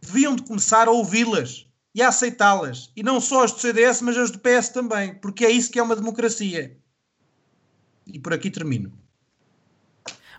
[0.00, 2.92] deviam de começar a ouvi-las e a aceitá-las.
[2.94, 5.78] E não só as do CDS, mas as do PS também, porque é isso que
[5.80, 6.78] é uma democracia.
[8.06, 8.92] E por aqui termino.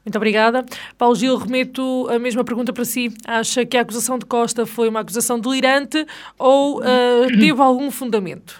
[0.07, 0.65] Muito obrigada.
[0.97, 3.13] Paulo Gil, remeto a mesma pergunta para si.
[3.27, 6.05] Acha que a acusação de Costa foi uma acusação delirante
[6.39, 8.57] ou uh, teve algum fundamento?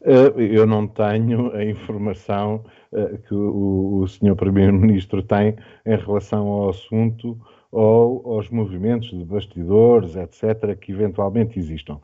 [0.00, 4.34] Uh, eu não tenho a informação uh, que o, o Sr.
[4.34, 7.38] Primeiro-Ministro tem em relação ao assunto
[7.70, 12.00] ou aos movimentos de bastidores, etc., que eventualmente existam.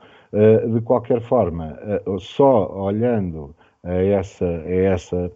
[0.72, 1.76] de qualquer forma,
[2.20, 3.52] só olhando
[3.86, 5.32] a essa, a essa,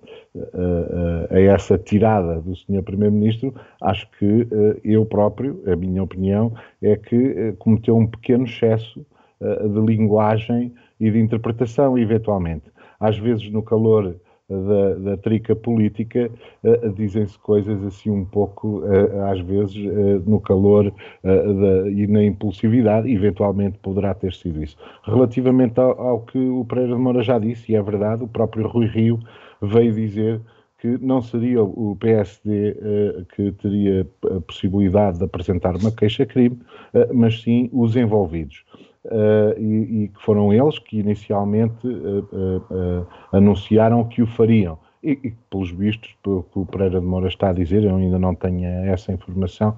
[1.30, 2.82] a, a essa tirada do Sr.
[2.82, 8.44] Primeiro-Ministro, acho que eh, eu próprio, a minha opinião, é que eh, cometeu um pequeno
[8.44, 9.06] excesso
[9.40, 12.64] eh, de linguagem e de interpretação, eventualmente.
[12.98, 14.16] Às vezes, no calor
[14.50, 16.30] da, da trica política,
[16.64, 22.24] uh, dizem-se coisas assim um pouco, uh, às vezes, uh, no calor da, e na
[22.24, 24.76] impulsividade, eventualmente poderá ter sido isso.
[25.04, 28.66] Relativamente ao, ao, que o Pereira de Moura já disse, e é verdade, o próprio
[28.66, 29.18] Rui Rio
[29.62, 30.40] veio dizer
[30.80, 36.58] que não seria o PSD uh, que teria a possibilidade de apresentar uma queixa-crime,
[36.94, 38.64] uh, mas sim os envolvidos
[39.10, 44.78] uh, e, que foram eles que inicialmente uh, anunciaram que o fariam.
[45.02, 48.18] E, e, pelos vistos, pelo que o Pereira de Moura está a dizer, eu ainda
[48.18, 49.74] não tenho essa informação,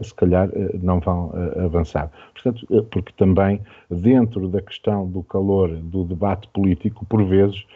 [0.00, 0.48] se calhar
[0.80, 1.32] não vão
[1.64, 2.08] avançar.
[2.32, 7.66] Portanto, porque também dentro da questão do calor do debate político, por vezes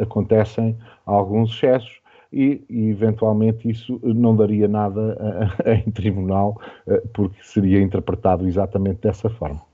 [0.00, 2.00] acontecem alguns excessos
[2.32, 5.16] e, e, eventualmente isso não daria nada
[5.86, 6.60] em tribunal,
[7.12, 9.69] porque seria interpretado exatamente dessa forma.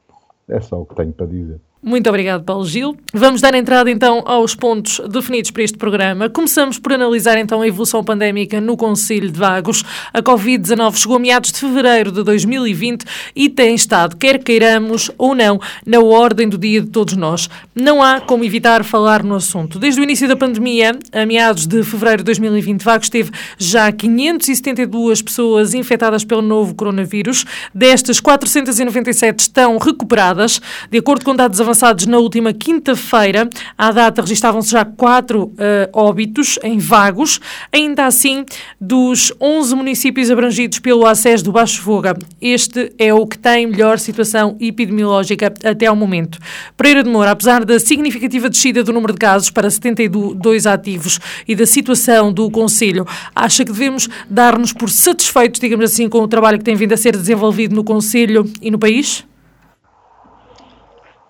[0.48, 1.60] É só o que tenho para dizer.
[1.88, 2.96] Muito obrigado, Paulo Gil.
[3.14, 6.28] Vamos dar entrada então aos pontos definidos para este programa.
[6.28, 9.84] Começamos por analisar então a evolução pandémica no Conselho de Vagos.
[10.12, 13.04] A Covid-19 chegou a meados de fevereiro de 2020
[13.36, 17.48] e tem estado, quer queiramos ou não, na ordem do dia de todos nós.
[17.72, 19.78] Não há como evitar falar no assunto.
[19.78, 25.22] Desde o início da pandemia, a meados de fevereiro de 2020, Vagos teve já 572
[25.22, 27.44] pessoas infectadas pelo novo coronavírus.
[27.72, 30.60] Destas, 497 estão recuperadas.
[30.90, 33.48] De acordo com dados avançados, avançados na última quinta-feira.
[33.76, 35.54] À data registavam-se já quatro uh,
[35.92, 37.38] óbitos em vagos.
[37.70, 38.44] Ainda assim,
[38.80, 43.98] dos 11 municípios abrangidos pelo acesso do Baixo Foga, este é o que tem melhor
[43.98, 46.38] situação epidemiológica até ao momento.
[46.76, 51.54] Pereira de Moura, apesar da significativa descida do número de casos para 72 ativos e
[51.54, 56.58] da situação do Conselho, acha que devemos dar-nos por satisfeitos, digamos assim, com o trabalho
[56.58, 59.24] que tem vindo a ser desenvolvido no Conselho e no país?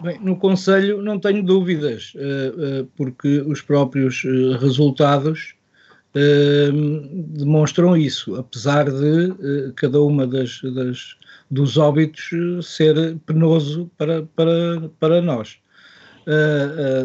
[0.01, 5.55] Bem, no Conselho não tenho dúvidas, uh, uh, porque os próprios uh, resultados
[7.35, 9.35] demonstram isso, apesar de
[9.77, 11.15] cada uma das, das,
[11.51, 12.31] dos óbitos
[12.63, 15.59] ser penoso para, para, para nós.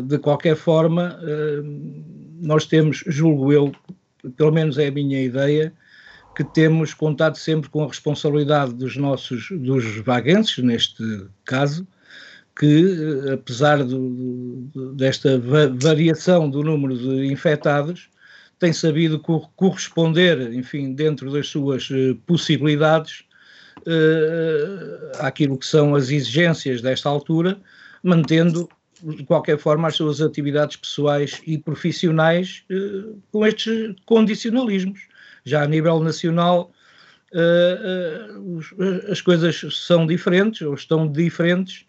[0.08, 1.20] de qualquer forma,
[2.40, 3.74] nós temos, julgo eu,
[4.38, 5.74] pelo menos é a minha ideia,
[6.34, 11.04] que temos contado sempre com a responsabilidade dos nossos, dos vaguenses, neste
[11.44, 11.86] caso,
[12.56, 18.10] que, eh, apesar do, desta va variação do número de infectados,
[18.60, 23.24] tem sabido co corresponder, enfim, dentro das suas uh, possibilidades,
[23.80, 27.60] uh, àquilo que são as exigências desta altura,
[28.04, 28.70] mantendo,
[29.04, 35.08] de qualquer forma, as suas atividades pessoais e profissionais uh, com estes condicionalismos.
[35.44, 36.72] Já a nível nacional,
[39.10, 41.88] as coisas são diferentes, ou estão diferentes,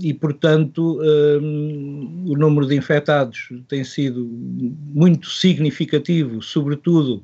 [0.00, 7.22] e, portanto, o número de infectados tem sido muito significativo, sobretudo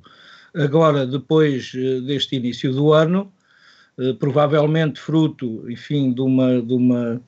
[0.54, 3.32] agora, depois eh, deste início do ano,
[3.98, 7.20] eh, provavelmente fruto, enfim, de uma, de uma,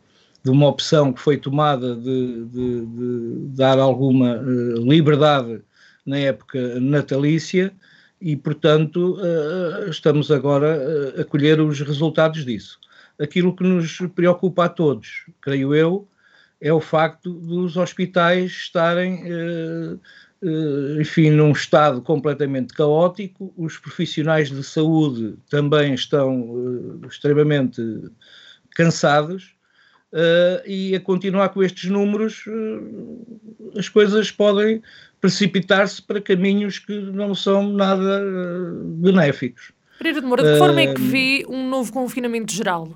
[0.42, 5.62] de uma opção que foi tomada de, de, de dar alguma eh, liberdade
[6.04, 7.72] na época natalícia
[8.20, 9.18] e, portanto,
[9.90, 12.78] estamos agora a colher os resultados disso
[13.20, 16.08] aquilo que nos preocupa a todos, creio eu,
[16.60, 19.96] é o facto dos hospitais estarem, eh,
[20.42, 27.82] eh, enfim, num estado completamente caótico, os profissionais de saúde também estão eh, extremamente
[28.74, 29.52] cansados.
[30.64, 32.44] E a continuar com estes números,
[33.76, 34.80] as coisas podem
[35.20, 38.22] precipitar-se para caminhos que não são nada
[39.02, 39.72] benéficos.
[39.98, 42.88] Pereira de Moura, de que forma é que vê um novo confinamento geral?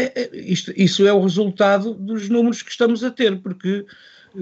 [0.00, 3.84] É, é, isto, isso é o resultado dos números que estamos a ter, porque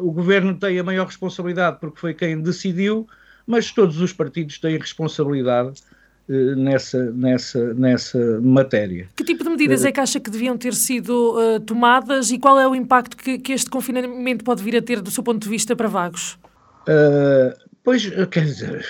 [0.00, 3.06] O governo tem a maior responsabilidade porque foi quem decidiu,
[3.46, 5.80] mas todos os partidos têm responsabilidade
[6.28, 9.08] nessa, nessa, nessa matéria.
[9.16, 12.60] Que tipo de medidas é que acha que deviam ter sido uh, tomadas e qual
[12.60, 15.48] é o impacto que, que, este confinamento pode vir a ter do seu ponto de
[15.48, 16.38] vista para Vagos?
[16.82, 18.86] Uh, pois, quer dizer,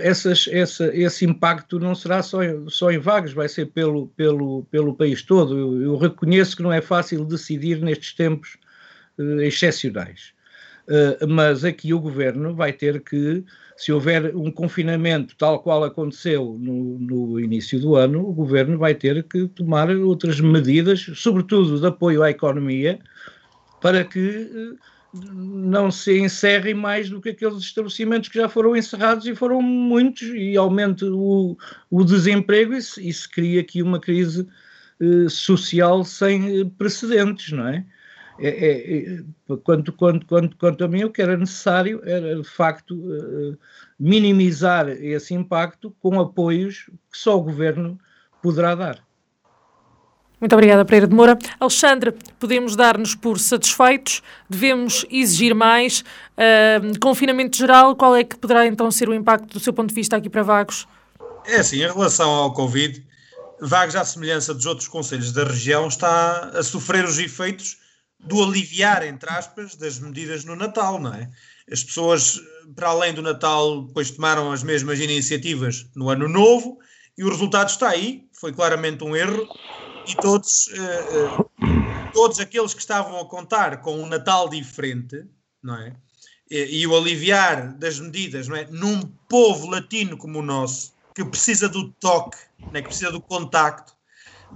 [0.00, 4.94] essas, essa, esse impacto não será só, só em Vagos, vai ser pelo, pelo, pelo
[4.94, 5.58] país todo.
[5.58, 8.56] Eu, eu reconheço que não é fácil decidir nestes tempos
[9.18, 10.32] uh, excepcionais.
[10.88, 13.44] Uh, mas aqui o governo vai ter que,
[13.76, 18.94] se houver um confinamento tal qual aconteceu no, no, início do ano, o governo vai
[18.94, 22.98] ter que tomar outras medidas, sobretudo de apoio à economia,
[23.78, 24.74] para que
[25.14, 30.28] não se encerrem mais do que aqueles estabelecimentos que já foram encerrados e foram muitos,
[30.28, 31.56] e aumente o,
[31.90, 34.48] o desemprego, e se, e se cria aqui uma crise
[35.00, 37.84] uh, social sem precedentes, não é?
[38.38, 39.22] é, é, é,
[39.62, 43.58] quanto, quanto, quanto, quanto a mim, o que era necessário era, de facto, uh,
[43.98, 47.98] minimizar esse impacto com apoios que só o governo
[48.42, 49.11] poderá dar.
[50.42, 51.38] Muito obrigada, Pereira de Moura.
[51.60, 54.20] Alexandre, podemos dar-nos por satisfeitos?
[54.50, 56.00] Devemos exigir mais?
[56.00, 59.94] Uh, confinamento geral, qual é que poderá então ser o impacto do seu ponto de
[59.94, 60.88] vista aqui para Vagos?
[61.46, 63.06] É assim, em relação ao Covid,
[63.60, 67.76] Vagos, à semelhança dos outros conselhos da região, está a sofrer os efeitos
[68.18, 71.30] do aliviar, entre aspas, das medidas no Natal, não é?
[71.70, 72.40] As pessoas,
[72.74, 76.78] para além do Natal, depois tomaram as mesmas iniciativas no Ano Novo
[77.16, 79.46] e o resultado está aí, foi claramente um erro
[80.06, 85.24] e todos, uh, uh, todos aqueles que estavam a contar com um Natal diferente,
[85.62, 85.94] não é?
[86.50, 88.66] E, o aliviar das medidas, não é?
[88.70, 92.82] Num povo latino como o nosso, que precisa do toque, não é?
[92.82, 93.94] que precisa do contacto,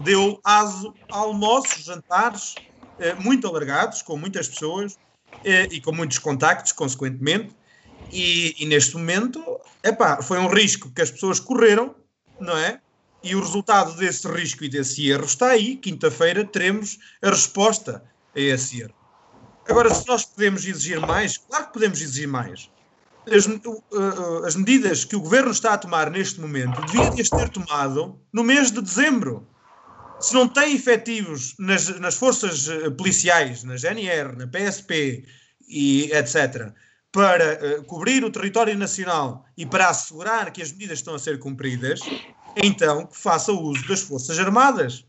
[0.03, 2.55] deu aso a almoços, jantares,
[2.99, 4.99] eh, muito alargados, com muitas pessoas
[5.45, 7.55] eh, e com muitos contactos, consequentemente.
[8.13, 9.43] E, e, neste momento,
[9.83, 11.95] epá, foi um risco que as pessoas correram,
[12.39, 12.81] não é?
[13.27, 15.77] E o resultado desse risco e desse erro está aí.
[15.77, 18.05] Quinta-feira teremos a resposta
[18.35, 18.95] a esse erro.
[19.69, 22.71] Agora, se nós podemos exigir mais, claro que podemos exigir mais.
[23.29, 28.21] As, uh, as medidas que o governo está a tomar neste momento devia ter tomado
[28.33, 29.45] no mês de dezembro
[30.21, 35.27] se não tem efetivos nas, nas forças eh, policiais, na GNR, na PSP
[35.69, 36.73] e etc.,
[37.13, 41.39] para uh, cobrir o território nacional e para assegurar que as medidas estão a ser
[41.39, 42.01] cumpridas,
[42.57, 45.05] então que faça uso das Forças Armadas.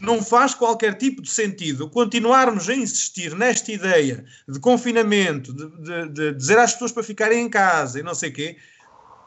[0.00, 6.08] Não faz qualquer tipo de sentido continuarmos a insistir nesta ideia de confinamento, de, de,
[6.08, 8.56] de dizer às pessoas para ficarem em casa e não sei o quê,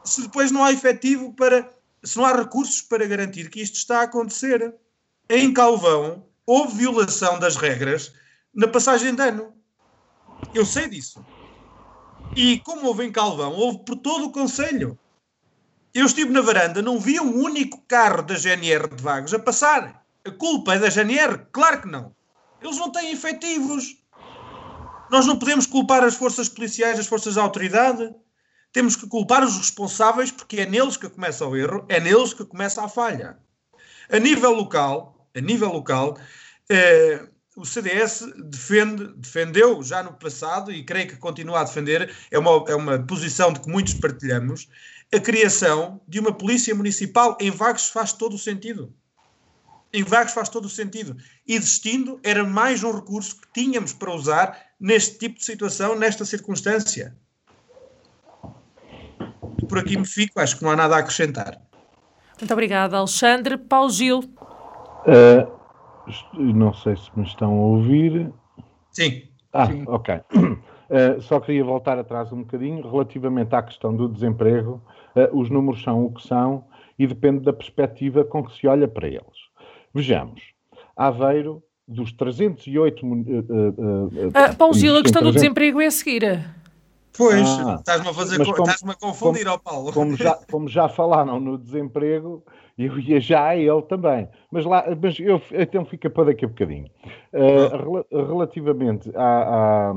[0.03, 1.69] se depois não há efetivo para
[2.03, 4.75] se não há recursos para garantir que isto está a acontecer.
[5.29, 8.11] Em Calvão, houve violação das regras
[8.53, 9.53] na passagem de ano.
[10.53, 11.25] Eu sei disso.
[12.35, 14.99] E como houve em Calvão, houve por todo o Conselho.
[15.93, 20.03] Eu estive na varanda, não vi um único carro da GNR de Vagos a passar.
[20.25, 21.45] A culpa é da GNR?
[21.51, 22.15] Claro que não.
[22.61, 23.97] Eles não têm efetivos.
[25.11, 28.13] Nós não podemos culpar as forças policiais, as forças da autoridade
[28.73, 32.43] temos que culpar os responsáveis porque é neles que começa o erro, é neles que
[32.43, 33.37] começa a falha.
[34.11, 36.17] A nível local, a nível local,
[36.69, 37.23] eh,
[37.55, 42.65] o CDS defende, defendeu já no passado e creio que continua a defender, é uma,
[42.67, 44.67] é uma posição de que muitos partilhamos,
[45.13, 48.93] a criação de uma polícia municipal em Vagos faz todo o sentido.
[49.93, 51.15] Em Vagos faz todo o sentido.
[51.47, 57.15] Existindo, era mais um recurso que tínhamos para usar neste tipo de situação, nesta circunstância
[59.73, 61.59] por aqui me fico, acho que não há nada a acrescentar.
[62.39, 63.57] Muito obrigada, Alexandre.
[63.57, 64.19] Paulo Gil.
[64.19, 65.51] Uh,
[66.37, 68.31] não sei se me estão a ouvir.
[68.91, 69.23] Sim.
[69.51, 69.83] Ah, Sim.
[69.87, 70.21] ok.
[70.93, 74.79] Uh, só queria voltar atrás um bocadinho relativamente à questão do desemprego.
[75.15, 76.65] Uh, os números são o que são
[76.99, 79.49] e depende da perspectiva com que se olha para eles.
[79.91, 80.53] Vejamos.
[80.95, 83.05] Aveiro, dos 308.
[83.05, 85.33] Uh, uh, Paulo Gil, a questão 300...
[85.33, 86.45] do desemprego é a seguir.
[87.15, 89.93] Pois, ah, estás-me a fazer, estás-me a confundir, ó Paulo.
[89.93, 92.43] Como já, como já falaram no desemprego,
[92.77, 94.27] eu ia já a ele também.
[94.51, 96.89] Mas, lá, mas eu então fica para daqui a bocadinho.
[97.31, 99.93] Uh, relativamente à, à,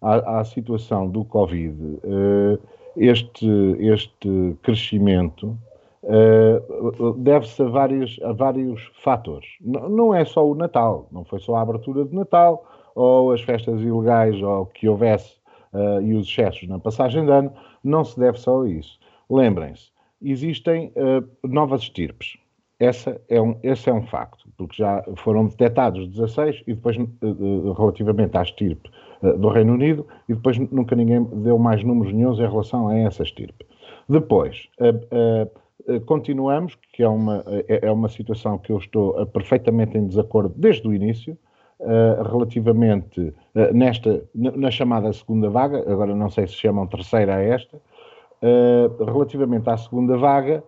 [0.00, 2.58] à, à, situação do Covid, uh,
[2.96, 3.46] este,
[3.78, 5.56] este crescimento
[6.02, 9.46] uh, deve-se a vários, a vários fatores.
[9.60, 13.80] Não é só o Natal, não foi só a abertura de Natal, ou as festas
[13.80, 15.36] ilegais, ou que houvesse
[15.72, 18.98] uh, e os excessos na passagem de ano, não se deve só a isso.
[19.30, 19.90] Lembrem-se,
[20.22, 20.90] existem
[21.44, 22.38] novas estirpes.
[22.80, 26.96] Essa é um, esse é um facto, porque já foram detectados 16 e depois,
[27.76, 28.90] relativamente à estirpe
[29.22, 33.22] do Reino Unido, e depois nunca ninguém deu mais números nenhums em relação a essa
[33.22, 33.66] estirpe.
[34.08, 34.68] Depois,
[36.06, 40.86] continuamos, que é uma, é, é uma situação que eu estou perfeitamente em desacordo desde
[40.86, 41.36] o início,
[41.80, 47.40] Uh, relativamente uh, nesta, na chamada segunda vaga, agora não sei se chamam terceira a
[47.40, 50.64] esta, uh, relativamente à segunda vaga,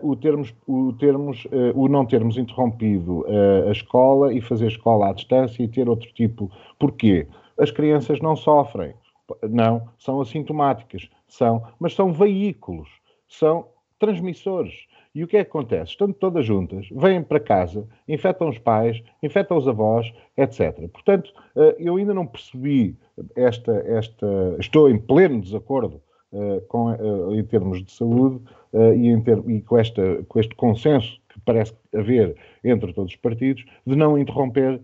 [0.00, 3.26] o, termos, o, termos, o não termos interrompido
[3.66, 6.48] a escola e fazer escola à distância e ter outro tipo.
[6.78, 7.26] Porquê?
[7.58, 8.94] As crianças não sofrem,
[9.42, 12.88] não, são assintomáticas, são, mas são veículos,
[13.28, 13.66] são
[13.98, 14.86] transmissores.
[15.14, 15.92] E o que é que acontece?
[15.92, 20.88] Estando todas juntas, vêm para casa, infectam os pais, infectam os avós, etc.
[20.88, 22.98] Portanto, eh, eu ainda não percebi
[23.36, 23.72] esta.
[23.86, 24.26] esta
[24.58, 26.02] estou em pleno desacordo
[26.32, 26.96] eh, com, eh,
[27.38, 28.40] em termos de saúde
[28.96, 33.64] e, ter, e com, esta, com este consenso que parece haver entre todos os partidos
[33.86, 34.80] de não interromper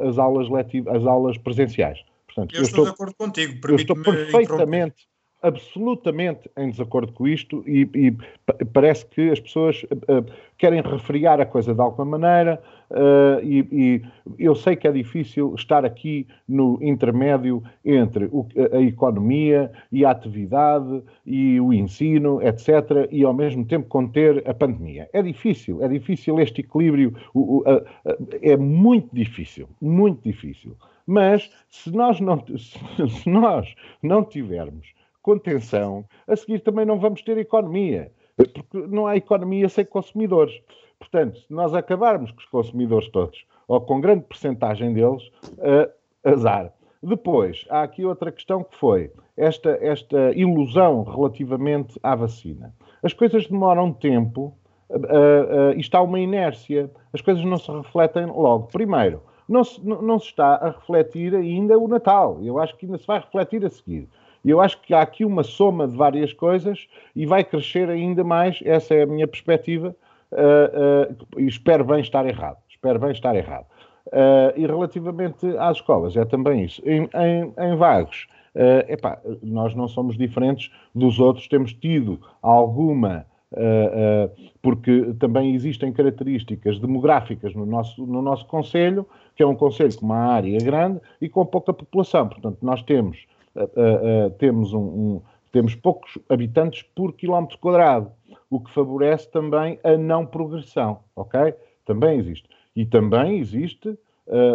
[0.00, 2.02] as aulas letivas, as aulas presenciais.
[2.26, 3.68] Portanto, eu, eu estou, estou, de acordo contigo.
[3.68, 5.06] Eu estou perfeitamente
[5.42, 8.16] absolutamente em desacordo com isto e, e
[8.72, 10.24] parece que as pessoas uh,
[10.56, 14.02] querem refriar a coisa de alguma maneira uh, e, e,
[14.38, 20.10] eu sei que é difícil estar aqui no intermédio entre o, a economia e a
[20.10, 25.08] atividade e o ensino, etc., e ao mesmo tempo conter a pandemia.
[25.12, 27.64] É difícil, é difícil este equilíbrio, o,
[28.40, 30.76] é muito difícil, muito difícil.
[31.06, 37.38] Mas se nós não, se nós não tivermos contenção, a seguir também não vamos ter
[37.38, 40.60] economia, porque não há economia sem consumidores.
[40.98, 45.22] Portanto, se nós acabarmos com os consumidores todos, ou com grande percentagem deles,
[45.58, 45.90] uh,
[46.24, 46.72] azar.
[47.02, 52.72] Depois, há aqui outra questão que foi esta, esta ilusão relativamente à vacina.
[53.02, 54.54] As coisas demoram tempo
[54.88, 56.90] uh, uh, e está uma inércia.
[57.12, 58.68] As coisas não se refletem logo.
[58.68, 62.38] Primeiro, não se, não, se está a refletir ainda o Natal.
[62.42, 64.08] Eu acho que ainda se vai refletir a seguir.
[64.44, 68.24] E eu acho que há aqui uma soma de várias coisas e vai crescer ainda
[68.24, 68.60] mais.
[68.64, 69.94] Essa é a minha perspectiva.
[70.32, 72.56] Uh, uh, e espero bem estar errado.
[72.68, 73.66] Espero bem estar errado.
[74.06, 76.82] Uh, e relativamente às escolas, é também isso.
[76.84, 78.26] Em, em, em vagos,
[78.88, 83.26] epá, nós não somos diferentes dos outros, temos tido alguma.
[84.62, 90.06] porque também existem características demográficas no nosso, no nosso Conselho, que é um Conselho com
[90.06, 92.28] uma área grande e com pouca população.
[92.28, 98.10] Portanto, nós temos uh, uh, temos, um, um, temos poucos habitantes por quilómetro quadrado,
[98.50, 101.54] o que favorece também a não progressão, ok?
[101.84, 102.48] Também existe.
[102.74, 103.98] E também existe uh,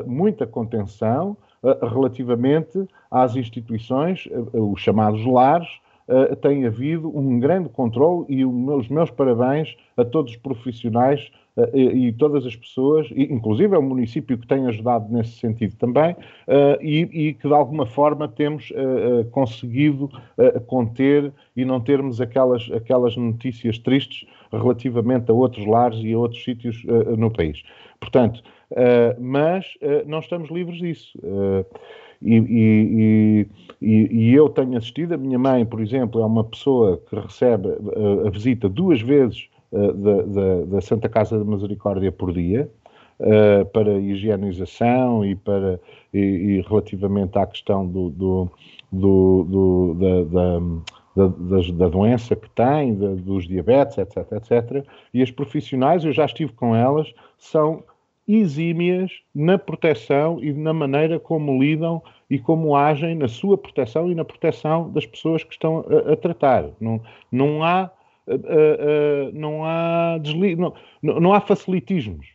[0.05, 1.37] muita contenção
[1.81, 5.67] relativamente às instituições, os chamados lares,
[6.07, 11.69] uh, tem havido um grande controle e os meus parabéns a todos os profissionais uh,
[11.73, 15.75] e, e, todas as pessoas, e, inclusive é um município que tem ajudado nesse sentido
[15.75, 18.71] também, uh, e, e, que de alguma forma temos
[19.31, 20.09] conseguido
[20.67, 26.43] conter e não termos aquelas, aquelas notícias tristes relativamente a outros lares e a outros
[26.43, 26.83] sítios
[27.17, 27.63] no país.
[27.99, 28.41] Portanto,
[29.19, 29.65] mas
[30.05, 31.17] não estamos livres disso.
[32.21, 33.47] E, e,
[33.81, 37.69] e, e, eu tenho assistido, a minha mãe, por exemplo, é uma pessoa que recebe
[37.69, 42.33] a, eh, a visita duas vezes uh, da, da, da, Santa Casa da Misericórdia por
[42.33, 42.69] dia,
[43.19, 45.79] uh, para higienização e, para,
[46.11, 48.49] e, relativamente à questão do, do,
[48.91, 54.85] do, do da, da, da, da, doença que tem, da, dos diabetes, etc, etc.
[55.13, 57.83] E as profissionais, eu já estive com elas, são
[58.27, 64.15] exímias na proteção e na maneira como lidam e como agem na sua proteção e
[64.15, 66.65] na proteção das pessoas que estão a, a tratar.
[66.79, 67.01] Não,
[67.31, 67.89] não há
[68.27, 72.27] uh, uh, não há desli não, não há facilitismos.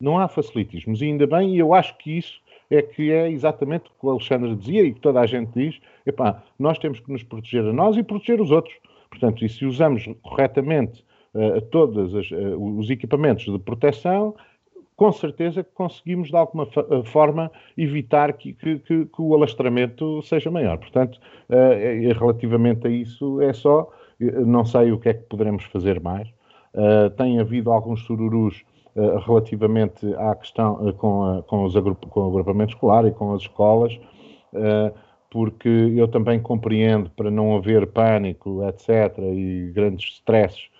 [0.00, 1.00] Não há facilitismos.
[1.00, 2.40] E ainda bem, e eu acho que isso
[2.70, 5.80] é que é exatamente o que o Alexandre dizia e que toda a gente diz,
[6.06, 8.74] epá, nós temos que nos proteger a nós e proteger os outros.
[9.10, 14.34] Portanto, e se usamos corretamente uh, todos uh, os equipamentos de proteção,
[14.98, 20.50] com certeza que conseguimos de alguma eh, forma evitar que, que, que, o alastramento seja
[20.50, 20.76] maior.
[20.76, 23.88] Portanto, uh, relativamente a isso, é só,
[24.18, 26.28] não sei o que é que poderemos fazer mais.
[26.74, 28.64] Uh, tem havido alguns sururus
[28.96, 31.74] uh, relativamente à questão com, a, com, os
[32.10, 33.96] com o agrupamento escolar e com as escolas,
[35.30, 40.70] porque eu também compreendo para não haver pânico, etc., e grandes stresses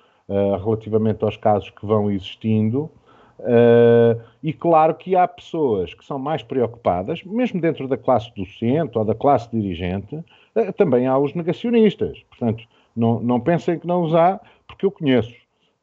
[0.65, 2.91] relativamente aos casos que vão existindo.
[3.39, 8.99] Uh, e claro que há pessoas que são mais preocupadas, mesmo dentro da classe docente
[8.99, 12.21] ou da classe dirigente, uh, também há os negacionistas.
[12.29, 12.65] Portanto,
[12.97, 15.35] não, não pensem que não os há, porque eu conheço.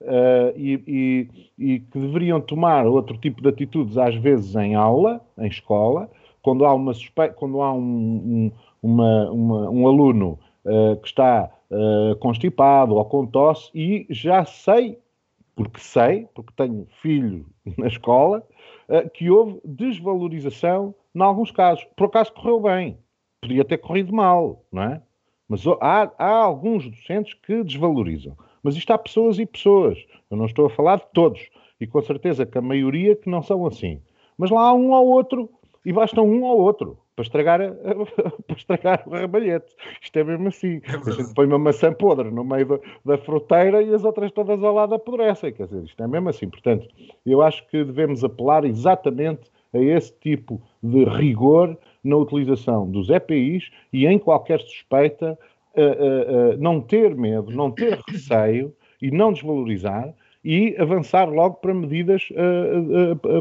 [0.02, 5.22] Uh, e, e, e, que deveriam tomar outro tipo de atitudes, às vezes em aula,
[5.38, 6.10] em escola,
[6.42, 7.30] quando há, uma suspe...
[7.30, 8.52] quando há um, um,
[8.84, 10.38] uma, uma, um aluno
[11.02, 11.52] que está
[12.20, 14.98] constipado ou com tosse e já sei,
[15.56, 17.46] porque sei, porque tenho filho
[17.78, 18.46] na escola,
[18.90, 21.86] uh, que houve desvalorização em alguns casos.
[21.96, 22.98] Por acaso correu bem,
[23.42, 25.02] podia ter corrido mal, não é?
[25.48, 28.36] Mas há, há alguns docentes que desvalorizam.
[28.64, 30.04] Mas isto há pessoas e pessoas.
[30.30, 31.50] Eu não estou a falar de todos.
[31.80, 34.02] E com certeza que a maioria que não são assim.
[34.38, 35.50] Mas lá há um ou outro,
[35.86, 37.60] e basta um ou outro para estragar,
[38.48, 39.74] para estragar o ramalhete.
[40.02, 40.82] Isto é mesmo assim.
[40.84, 44.32] É a gente põe uma maçã podre no meio da, da fruteira e as outras
[44.32, 45.54] todas ao lado apodrecem.
[45.54, 46.50] Quer dizer, isto é mesmo assim.
[46.50, 46.88] Portanto,
[47.26, 53.72] eu acho que devemos apelar exatamente a esse tipo de rigor na utilização dos EPIs
[53.92, 55.38] e em qualquer suspeita
[55.76, 60.14] uh, uh, uh, não ter medo, não ter receio e não desvalorizar
[60.44, 62.30] e avançar logo para medidas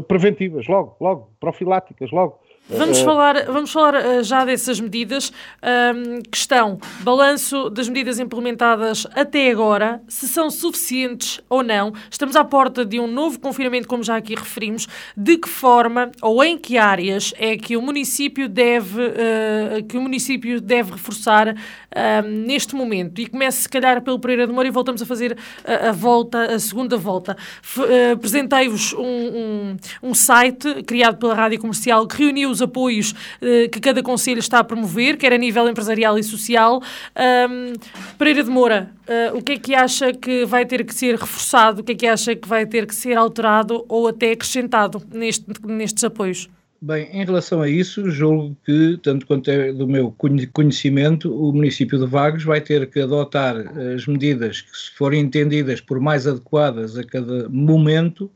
[0.07, 2.39] preventivas, logo, logo, profiláticas, logo.
[2.67, 5.31] Vamos falar, vamos falar uh, já dessas medidas.
[5.61, 11.93] Um, questão: balanço das medidas implementadas até agora, se são suficientes ou não.
[12.09, 14.87] Estamos à porta de um novo confinamento, como já aqui referimos.
[15.15, 20.01] De que forma ou em que áreas é que o município deve, uh, que o
[20.01, 23.21] município deve reforçar uh, neste momento?
[23.21, 26.55] E comece, se calhar, pelo Pereira de Moura e voltamos a fazer a, a volta,
[26.55, 27.37] a segunda volta.
[27.77, 33.69] Uh, apresentei-vos um, um, um site criado pela Rádio Comercial que reuniu os apoios uh,
[33.69, 36.81] que cada conselho está a promover, quer a nível empresarial e social.
[37.15, 37.73] Um,
[38.17, 41.81] Pereira de Moura, uh, o que é que acha que vai ter que ser reforçado,
[41.81, 45.45] o que é que acha que vai ter que ser alterado ou até acrescentado neste,
[45.65, 46.49] nestes apoios?
[46.81, 50.13] Bem, em relação a isso, julgo que, tanto quanto é do meu
[50.53, 53.55] conhecimento, o município de Vagos vai ter que adotar
[53.95, 58.29] as medidas que, se forem entendidas por mais adequadas a cada momento,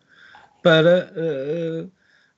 [0.64, 1.92] para uh,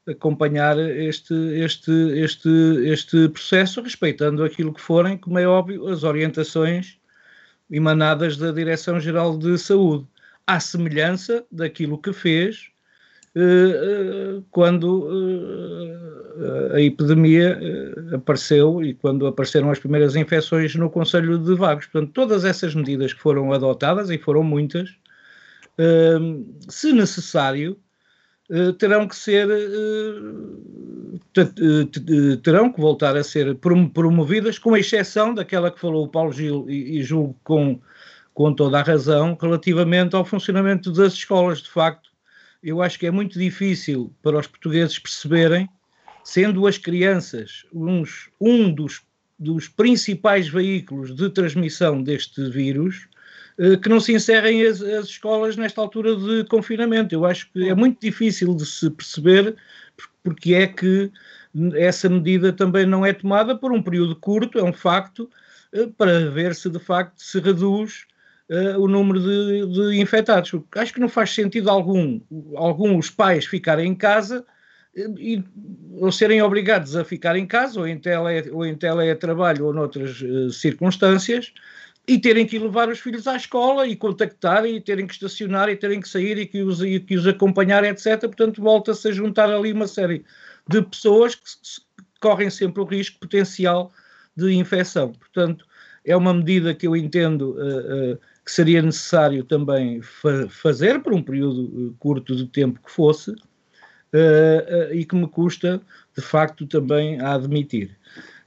[0.08, 2.50] acompanhar este, este, este,
[2.86, 6.98] este processo, respeitando aquilo que forem, como é óbvio, as orientações
[7.70, 10.06] emanadas da Direção-Geral de Saúde,
[10.46, 12.70] à semelhança daquilo que fez
[13.36, 17.60] uh, quando uh, a epidemia
[18.14, 21.86] apareceu e quando apareceram as primeiras infecções no Conselho de Vagos.
[21.86, 24.90] Portanto, todas essas medidas que foram adotadas, e foram muitas,
[26.68, 27.91] se necessário, eh,
[28.78, 30.72] terão que ser eh,
[31.38, 36.70] eh, terão que voltar a ser promovidas, com exceção daquela que falou o Paulo Gil
[36.70, 37.80] e, julgo com,
[38.34, 41.62] com toda a razão, relativamente ao funcionamento das escolas.
[41.62, 42.10] De facto,
[42.62, 45.70] eu acho que é muito difícil para os portugueses perceberem,
[46.24, 49.02] sendo as crianças uns, um dos,
[49.40, 53.11] dos principais veículos de transmissão deste vírus, eh,
[53.82, 57.14] que não se encerrem as, as, escolas nesta altura de confinamento.
[57.14, 59.56] Eu acho que é muito difícil de se perceber
[60.24, 61.12] porque é que
[61.76, 65.30] essa medida também não é tomada por um período curto, é um facto,
[65.74, 68.06] eh, para ver se de facto se reduz
[68.50, 70.52] uh, o número de, de, infectados.
[70.76, 72.22] Acho que não faz sentido algum,
[72.56, 74.46] algum os pais ficarem em casa
[74.96, 75.44] e,
[76.00, 80.22] ou serem obrigados a ficar em casa, ou em, tele, ou em teletrabalho, ou noutras
[80.22, 81.54] uh, circunstâncias,
[82.08, 85.76] e terem que levar os filhos à escola e contactarem e terem que estacionar e
[85.76, 88.20] terem que sair e que os, e que os acompanhar, etc.
[88.22, 90.26] Portanto, volta-se a juntar ali uma série
[90.68, 91.44] de pessoas que
[92.20, 93.92] correm sempre o risco potencial
[94.36, 95.12] de infecção.
[95.14, 95.66] Portanto,
[96.06, 101.14] é uma medida que eu entendo uh, uh, que seria necessário também fa fazer por
[101.14, 103.36] um período uh, curto de tempo que fosse
[104.92, 105.82] e que me custa,
[106.14, 107.98] de facto, também a admitir.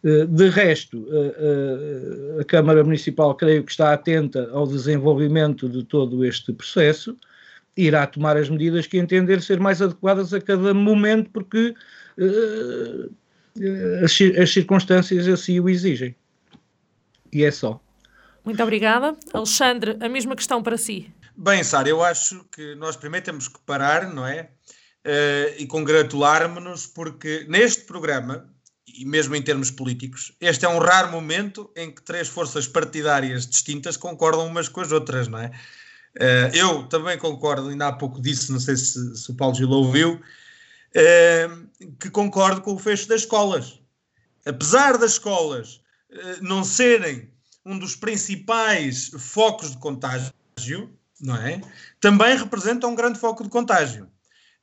[0.04, 5.82] Eh, de resto, eh, eh, a Câmara Municipal creio que está atenta ao desenvolvimento de
[5.82, 7.16] todo este processo,
[7.74, 11.74] irá tomar as medidas que entender ser mais adequadas a cada momento, porque
[14.04, 16.14] as, circunstâncias assim o exigem.
[17.32, 17.80] E é só.
[18.44, 19.16] Muito obrigada.
[19.32, 21.10] Alexandre, a mesma questão para si.
[21.34, 24.50] Bem, Sara, eu acho que nós primeiro temos que parar, não é?
[25.04, 28.53] Uh, e congratularmos-nos, porque neste programa
[28.96, 33.46] e mesmo em termos políticos, este é um raro momento em que três forças partidárias
[33.46, 35.50] distintas concordam umas com as outras, não é?
[36.16, 39.68] Uh, eu também concordo, ainda há pouco disse, não sei se, se o Paulo Gil
[39.68, 43.80] ouviu, uh, que concordo com o fecho das escolas.
[44.46, 45.80] Apesar das escolas
[46.10, 47.28] uh, não serem
[47.66, 50.32] um dos principais focos de contágio,
[51.20, 51.60] não é?
[52.00, 54.08] Também representam um grande foco de contágio.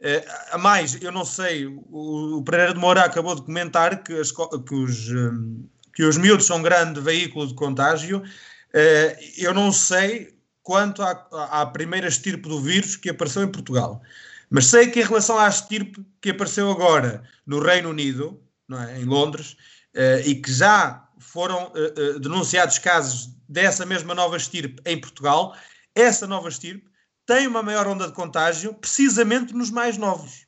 [0.02, 4.32] Uh, a mais, eu não sei, o, Pereira de Moura acabou de comentar que, as,
[4.32, 8.18] que, os, um, que os miúdos são um grande veículo de contágio.
[8.18, 11.12] Uh, eu não sei quanto à,
[11.52, 14.02] à, primeira estirpe do vírus que apareceu em Portugal.
[14.50, 18.42] Mas sei que em relação à estirpe que apareceu agora no Reino Unido,
[18.72, 19.00] é?
[19.00, 19.56] em Londres,
[19.96, 21.72] uh, e que já foram
[22.20, 25.56] denunciados casos dessa mesma nova estirpe em Portugal.
[25.94, 26.91] Essa nova estirpe
[27.32, 30.46] tem uma maior onda de contágio precisamente nos mais novos.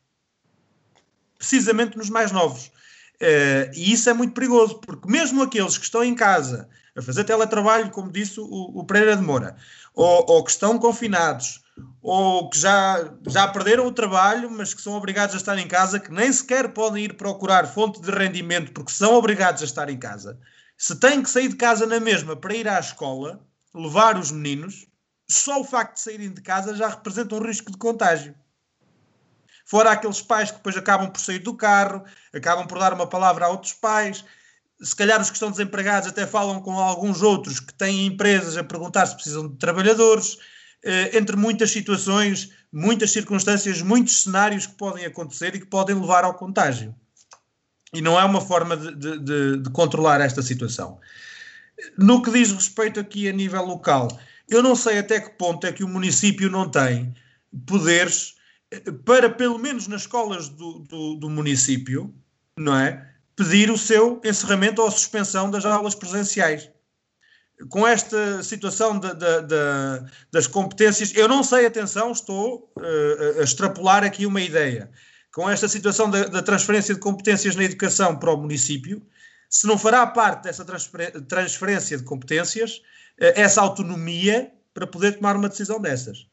[1.38, 2.66] Precisamente nos mais novos.
[3.22, 7.24] Uh, e isso é muito perigoso, porque mesmo aqueles que estão em casa a fazer
[7.24, 9.56] teletrabalho, como disse o, o Pereira de Moura,
[9.96, 11.64] ou, ou, que estão confinados,
[12.02, 16.02] ou que já, já perderam o trabalho, mas que são obrigados a estar em casa,
[16.02, 19.98] que nem sequer podem ir procurar fonte de rendimento porque são obrigados a estar em
[19.98, 20.38] casa,
[20.78, 23.40] se têm que sair de casa na mesma para ir à escola,
[23.74, 24.86] levar os meninos,
[25.34, 28.36] só o facto de saírem de casa já representa um risco de contágio.
[29.66, 32.04] Fora aqueles pais que depois acabam por sair do carro,
[32.34, 34.24] acabam por dar uma palavra a outros pais.
[34.82, 38.64] Se calhar os que estão desempregados até falam com alguns outros que têm empresas a
[38.64, 40.38] perguntar se precisam de trabalhadores.
[40.84, 46.26] Eh, entre muitas situações, muitas circunstâncias, muitos cenários que podem acontecer e que podem levar
[46.26, 46.94] ao contágio.
[47.94, 51.00] E não é uma forma de, de, de, de controlar esta situação.
[51.98, 54.10] No que diz respeito aqui a nível local,
[54.50, 57.14] eu não sei até que ponto é que o município não tem
[57.66, 58.36] poderes
[59.06, 62.14] para, pelo menos nas escolas do, do, do município,
[62.58, 63.10] não é?
[63.36, 66.70] Pedir o seu encerramento ou suspensão das aulas presenciais.
[67.70, 73.44] Com esta situação de, de, de, das competências, eu não sei, atenção, estou uh, a
[73.44, 74.92] extrapolar aqui uma ideia.
[75.32, 79.02] Com esta situação da, da transferência de competências na educação para o município,
[79.50, 80.66] se não fará parte dessa
[81.28, 82.82] transferência de competências,
[83.18, 86.28] essa autonomia para poder tomar uma decisão dessas.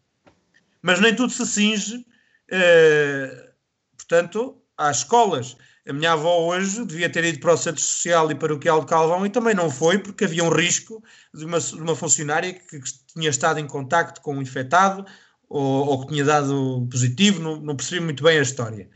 [0.83, 2.05] Mas nem tudo se cinge
[2.51, 3.51] Uh,
[3.97, 5.57] portanto, às escolas.
[5.89, 8.81] A minha avó hoje devia ter ido para o Centro Social e para o Quial
[8.81, 11.03] de Calvão e também não foi, porque havia um risco
[11.33, 15.07] de uma, de uma funcionária que, que, tinha estado em contacto com um infectado
[15.49, 18.91] ou, ou que tinha dado positivo, não, não, percebi muito bem a história.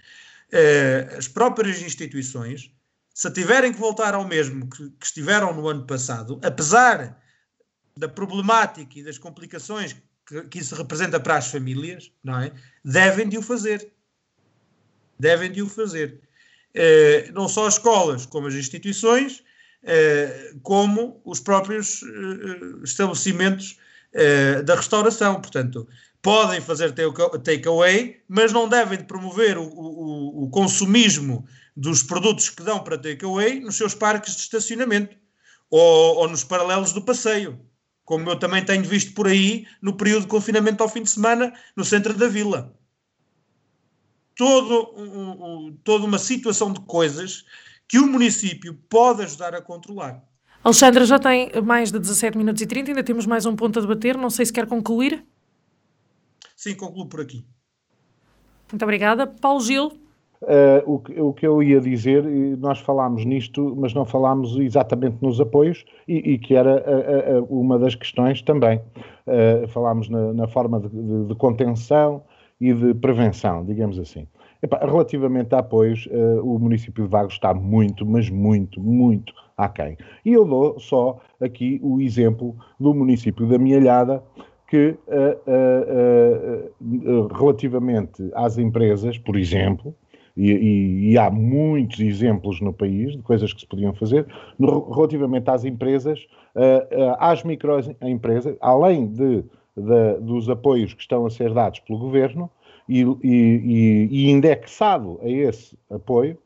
[0.52, 2.70] Uh, as próprias instituições,
[3.14, 7.18] se tiverem que voltar ao mesmo que, que estiveram no ano passado, apesar
[7.96, 12.52] da problemática e das complicações que, que isso representa para as famílias, não é?
[12.84, 13.92] Devem de o fazer.
[15.18, 16.20] Devem de o fazer.
[16.74, 19.44] Uh, não só as escolas, como as instituições,
[19.84, 23.78] uh, como os próprios uh, estabelecimentos
[24.64, 25.40] da restauração.
[25.40, 25.88] Portanto,
[26.22, 31.44] podem fazer takeaway, mas não devem de promover o, o, o consumismo
[31.76, 35.16] dos produtos que dão para takeaway nos seus parques de estacionamento
[35.68, 37.58] ou, ou nos paralelos do passeio
[38.04, 41.52] como eu também tenho visto por aí no período de confinamento ao fim de semana
[41.74, 42.74] no centro da vila.
[44.36, 45.30] Todo, um,
[45.68, 47.44] um, toda uma situação de coisas
[47.86, 50.22] que o município pode ajudar a controlar.
[50.62, 53.82] Alexandra, já tem mais de 17 minutos e 30, ainda temos mais um ponto a
[53.82, 55.24] debater, não sei se quer concluir.
[56.56, 57.44] Sim, concluo por aqui.
[58.72, 59.26] Muito obrigada.
[59.26, 59.92] Paulo Gil,
[60.44, 62.22] Uh, o, o, que, eu ia dizer,
[62.58, 67.42] nós falámos nisto, mas não falámos exatamente nos apoios, e, e que era a, a,
[67.48, 68.78] uma das questões também.
[69.26, 72.22] Uh, falámos na, na forma de, de, de, contenção
[72.60, 74.28] e de prevenção, digamos assim.
[74.82, 79.96] Relativamente a apoios, uh, o município de Vagos está muito, mas muito, muito aquém.
[80.26, 84.22] E eu dou só aqui o exemplo do município da Mialhada,
[84.68, 84.96] que
[87.38, 89.94] relativamente às empresas, por exemplo,
[90.36, 94.26] e, e, há muitos exemplos no país de coisas que se podiam fazer.
[94.58, 96.26] No, relativamente às empresas,
[96.56, 99.44] uh, uh, às microempresas, além de,
[99.76, 102.50] de, dos apoios que estão a ser dados pelo governo
[102.88, 106.36] e, e indexado a esse apoio,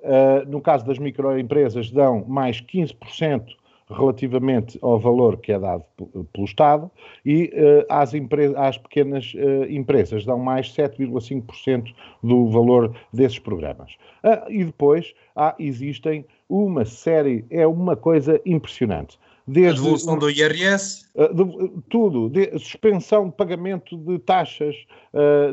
[0.00, 3.42] uh, no caso das microempresas, dão mais 15%
[3.90, 5.84] relativamente ao valor que é dado
[6.32, 6.90] pelo Estado
[7.24, 8.12] e uh, às,
[8.56, 13.92] às, pequenas uh, empresas dão mais 7,5% do valor desses programas.
[14.24, 19.18] Uh, e depois há, existem uma série, é uma coisa impressionante.
[19.46, 21.08] Desde, a devolução do IRS?
[21.14, 24.74] De, tudo, de, suspensão de pagamento de taxas,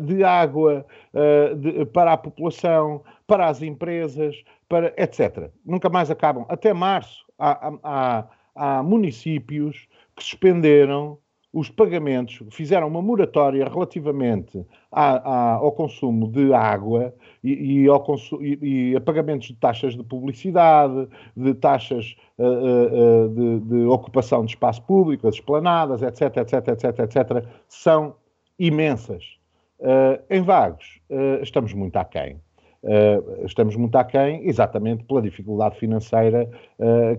[0.03, 0.85] de água
[1.57, 4.35] de, para a população, para as empresas,
[4.67, 5.49] para etc.
[5.65, 6.45] Nunca mais acabam.
[6.47, 11.17] Até março há, há, há municípios que suspenderam
[11.51, 18.05] os pagamentos, fizeram uma moratória relativamente a, a, ao consumo de água e, e, ao
[18.39, 24.45] e, e, a pagamentos de taxas de publicidade, de taxas uh, uh, de, de, ocupação
[24.45, 28.15] de espaço público, as esplanadas, etc, etc, etc, etc, são
[28.59, 29.23] imensas.
[29.79, 30.99] Uh, em Vagos,
[31.41, 32.39] estamos muito aquém.
[32.83, 36.49] Uh, estamos muito aquém, exatamente pela dificuldade financeira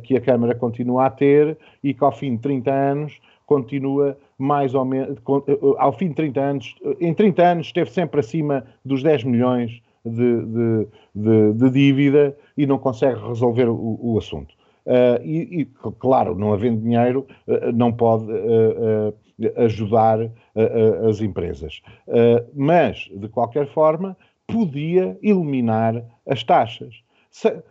[0.04, 3.20] que a Câmara continua a ter e que ao fim de 30 anos
[3.50, 8.20] continua mais ou menos, uh, ao fim de 30 anos, em 30 anos esteve sempre
[8.20, 14.16] acima dos 10 milhões de, de, de, de dívida e não consegue resolver o, o
[14.16, 14.54] assunto.
[14.86, 15.64] Uh, e, e,
[15.98, 19.14] claro, não havendo dinheiro, uh, não pode uh,
[19.56, 20.30] ajudar
[21.08, 21.80] as empresas.
[22.54, 24.14] mas, de qualquer forma,
[24.46, 26.94] podia eliminar as taxas.
[27.30, 27.62] Se,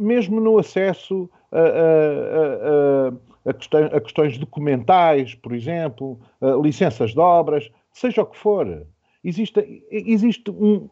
[0.00, 3.12] mesmo no acesso a, a,
[3.52, 6.18] questões, a, questões, documentais, por exemplo,
[6.62, 8.86] licenças de obras, seja o que for.
[9.24, 10.88] Existe, existe um.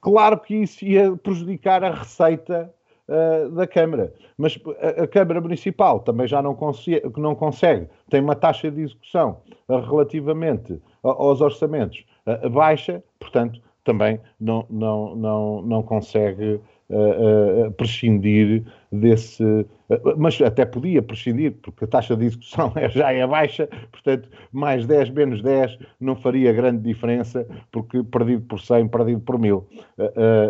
[0.00, 2.72] Claro que isso ia prejudicar a receita
[3.10, 4.14] uh, da Câmara.
[4.38, 6.56] Mas a, a, Câmara Municipal também já não,
[7.16, 12.04] não consegue, tem uma taxa de execução uh, relativamente aos orçamentos
[12.52, 16.60] baixa, portanto, também não, não, não, não consegue
[17.76, 19.44] prescindir desse.
[20.16, 24.86] mas até podia prescindir, porque a taxa de execução é, já é baixa, portanto, mais
[24.86, 29.66] 10 menos 10 não faria grande diferença, porque perdido por 100, perdido por 1000.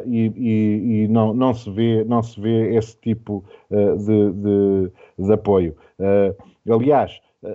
[0.07, 5.33] e, e, e não, não, se vê, não se vê esse tipo de, de, de,
[5.33, 5.77] apoio.
[6.69, 7.49] aliás, a,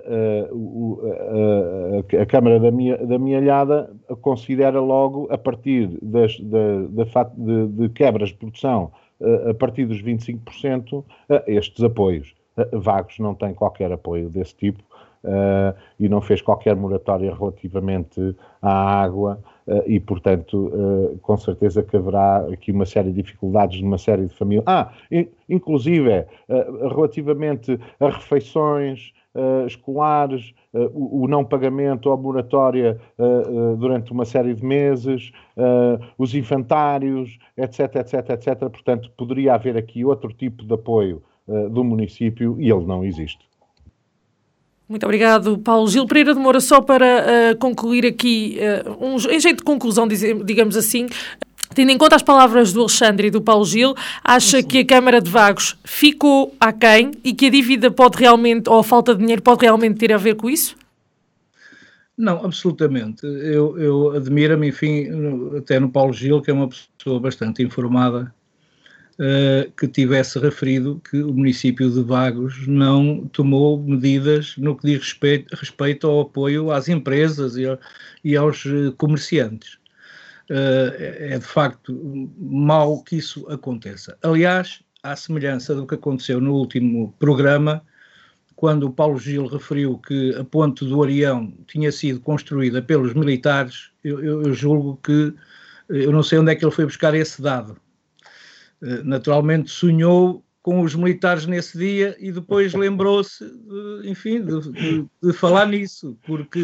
[2.22, 7.04] a, Câmara da, minha, da Mialhada considera logo, a partir das, da, da,
[7.38, 8.92] de, de, quebras de produção,
[9.50, 11.04] a partir dos 25%,
[11.48, 12.36] estes apoios.
[12.72, 14.84] Vagos não tem qualquer apoio desse tipo
[16.00, 19.40] e não fez qualquer moratória relativamente à água
[19.88, 24.64] e, portanto, com certeza que haverá aqui uma série de dificuldades numa série de famílias.
[24.68, 24.94] Ah,
[25.50, 33.76] inclusive, relativamente a refeições, uh, escolares, uh, o, o, não pagamento ou a moratória uh,
[33.78, 35.32] durante uma série de meses,
[36.18, 38.60] os infantários, etc, etc, etc.
[38.70, 41.24] Portanto, poderia haver aqui outro tipo de apoio
[41.72, 43.46] do município e ele não existe.
[44.88, 46.60] Muito obrigado, Paulo Gil Pereira de Moura.
[46.60, 47.06] Só para
[47.54, 51.08] uh, concluir aqui, uh, um, em jeito de conclusão, digamos assim,
[51.74, 55.22] Tendo em conta as palavras do Alexandre e do Paulo Gil, acha que a Câmara
[55.22, 59.42] de Vagos ficou aquém e que a dívida pode realmente, ou a falta de dinheiro
[59.42, 60.76] pode realmente ter a ver com isso?
[62.18, 63.26] Não, absolutamente.
[63.26, 65.08] Eu, eu admiro-me, enfim,
[65.58, 68.34] até no Paulo Gil, que é uma pessoa bastante informada,
[69.20, 75.00] uh, que tivesse referido que o município de Vagos não tomou medidas no que diz
[75.00, 77.64] respeito, respeito ao apoio às empresas e,
[78.24, 79.78] e aos eh, comerciantes.
[80.50, 82.00] Eh, é de facto
[82.38, 84.18] mau que isso aconteça.
[84.22, 87.84] Aliás, à semelhança do que aconteceu no último programa,
[88.56, 93.92] quando o Paulo Gil referiu que a ponte do Arião tinha sido construída pelos militares,
[94.04, 95.34] eu, eu, julgo que
[95.90, 97.78] eu não sei onde é que ele foi buscar esse dado.
[98.84, 103.46] Eh, naturalmente sonhou com os militares nesse dia e depois lembrou-se,
[104.04, 106.60] enfim, de, de, de, falar nisso, porque...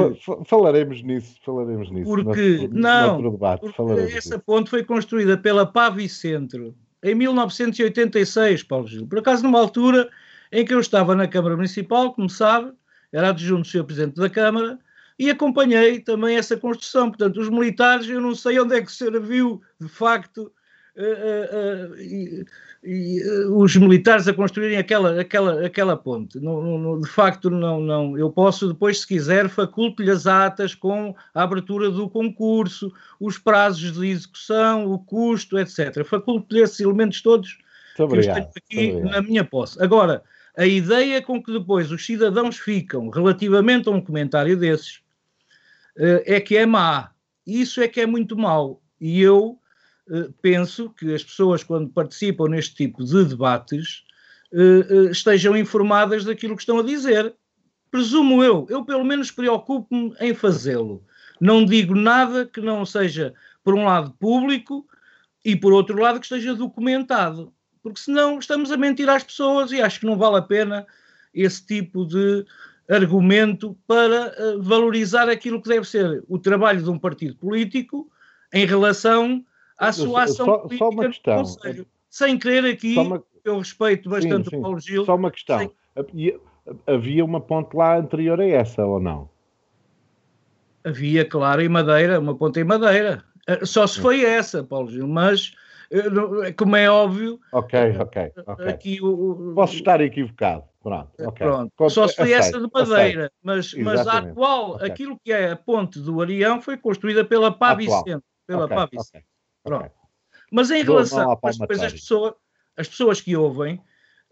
[0.47, 2.09] Falaremos nisso, falaremos nisso.
[2.09, 4.39] Porque, no, não, no debate, porque essa nisso.
[4.39, 6.73] ponte foi construída pela Pavicentro
[7.03, 9.05] em 1986, Paulo Gil.
[9.05, 10.09] Por acaso, numa altura
[10.51, 12.71] em que eu estava na Câmara Municipal, como sabe,
[13.13, 13.83] era adjunto do Sr.
[13.83, 14.79] Presidente da Câmara,
[15.19, 17.09] e acompanhei também essa construção.
[17.09, 20.51] Portanto, os militares, eu não sei onde é que o senhor viu, de facto,
[20.97, 22.45] uh, uh, e,
[23.49, 26.39] os militares a construírem aquela, aquela, aquela ponte.
[26.39, 28.17] No, no, de facto, não, não.
[28.17, 33.93] Eu posso depois, se quiser, faculto-lhe as atas com a abertura do concurso, os prazos
[33.93, 36.03] de execução, o custo, etc.
[36.03, 37.59] Faculto-lhe esses elementos todos
[37.95, 39.81] que obrigado, eu tenho aqui na minha posse.
[39.81, 40.23] Agora,
[40.57, 45.01] a ideia com que depois os cidadãos ficam relativamente a um comentário desses
[45.95, 47.11] é que é má.
[47.45, 48.81] Isso é que é muito mau.
[48.99, 49.60] E eu
[50.41, 54.03] penso que as pessoas, quando participam neste tipo de debates,
[54.53, 57.33] eh, eh, estejam informadas daquilo que estão a dizer.
[57.89, 61.03] Presumo eu, eu pelo menos preocupo-me em fazê-lo.
[61.39, 63.33] Não digo nada que não seja,
[63.63, 64.85] por um lado, público
[65.43, 67.53] e, por outro lado, que esteja documentado.
[67.81, 70.85] Porque senão estamos a mentir às pessoas e acho que não vale a pena
[71.33, 72.45] esse tipo de
[72.89, 78.11] argumento para valorizar aquilo que deve ser o trabalho de um partido político
[78.53, 79.43] em relação
[79.81, 81.37] à sua ação só, política só uma questão.
[81.37, 81.87] no Conselho.
[82.09, 83.23] Sem querer aqui, uma...
[83.43, 84.57] eu respeito bastante sim, sim.
[84.57, 85.05] o Paulo Gil.
[85.05, 85.59] Só uma questão.
[85.59, 86.39] Sem...
[86.85, 89.29] Havia uma ponte lá anterior a essa, ou não?
[90.83, 93.23] Havia, claro, em Madeira, uma ponte em Madeira.
[93.47, 95.53] Eh, só se foi essa, Paulo Gil, mas
[95.91, 97.39] eh, como é óbvio.
[97.51, 98.67] Ok, ok, ok.
[98.67, 100.63] Aqui o, Posso estar equivocado.
[100.81, 101.47] Pronto, eh, okay.
[101.47, 101.89] Pronto.
[101.89, 104.87] Só se foi essa de Madeira, mas, mas a atual, okay.
[104.87, 108.23] aquilo que é a ponte do Arião foi construída pela Pá Vicente.
[108.47, 109.25] Pela okay, Pá Vicente.
[109.63, 109.91] Pronto.
[110.51, 112.33] Mas em relação às depois as pessoas,
[112.75, 113.75] as pessoas que ouvem,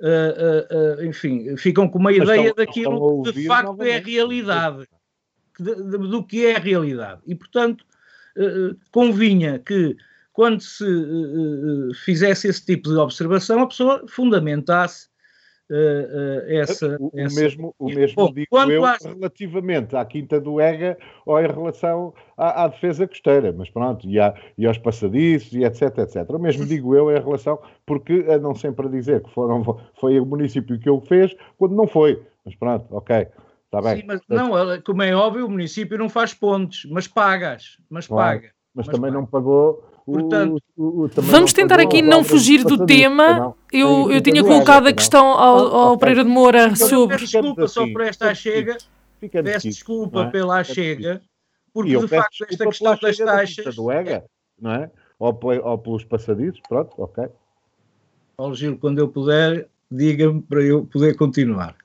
[0.02, 4.02] uh, uh, uh, enfim, ficam com uma ideia estão, daquilo que de facto é a
[4.02, 4.88] realidade,
[5.58, 7.22] de, de, do que é a realidade.
[7.26, 7.86] E, portanto,
[8.92, 9.98] convinha que
[10.32, 10.86] quando se
[12.06, 15.09] fizesse esse tipo de observação, a pessoa fundamentasse
[15.70, 18.98] uh, essa, o, essa, mesmo, o mesmo Bom, digo eu há...
[19.02, 24.20] relativamente à Quinta do Ega ou em relação à, à, defesa costeira, mas pronto, e,
[24.20, 26.30] à, e aos passadiços e etc, etc.
[26.30, 29.64] O mesmo digo eu em relação, porque andam sempre a dizer que foram,
[30.00, 32.22] foi o município que o fez, quando não foi.
[32.46, 33.28] Mas pronto, ok.
[33.66, 33.98] Está bem.
[33.98, 34.52] Sim, mas não,
[34.84, 38.54] como é óbvio, o município não faz pontes, mas pagas, mas claro, paga.
[38.74, 39.22] Mas, mas também paga.
[39.22, 43.56] não pagou Portanto, o, o, vamos tentar aqui não fugir do tema.
[43.72, 47.18] Eu, eu tinha colocado a questão ao, ao Pereira de Moura sobre.
[47.18, 48.78] Peço desculpa só por esta chega.
[49.20, 50.30] Peço desculpa é?
[50.30, 51.22] pela chega,
[51.74, 53.76] porque de facto esta questão das taxas.
[53.76, 54.24] Do EGA,
[54.60, 54.91] não é?
[55.20, 57.26] Ou, ou pelos passadiços, pronto, ok.
[58.38, 61.76] Paulo Gil, quando eu puder, diga-me para eu poder continuar.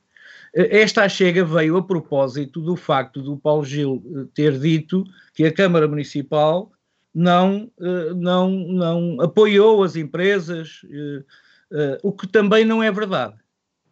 [0.54, 5.04] Esta chega veio a propósito do facto do Paulo Gil eh, ter dito
[5.34, 6.70] que a Câmara Municipal
[7.14, 11.24] não, eh, não, não apoiou as empresas, eh,
[11.72, 13.36] eh, o que também não é verdade.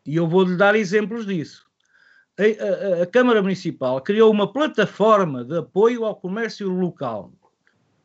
[0.04, 1.64] E eu vou-lhe dar exemplos disso.
[2.36, 7.32] A, a, a, Câmara Municipal criou uma plataforma de apoio ao comércio local.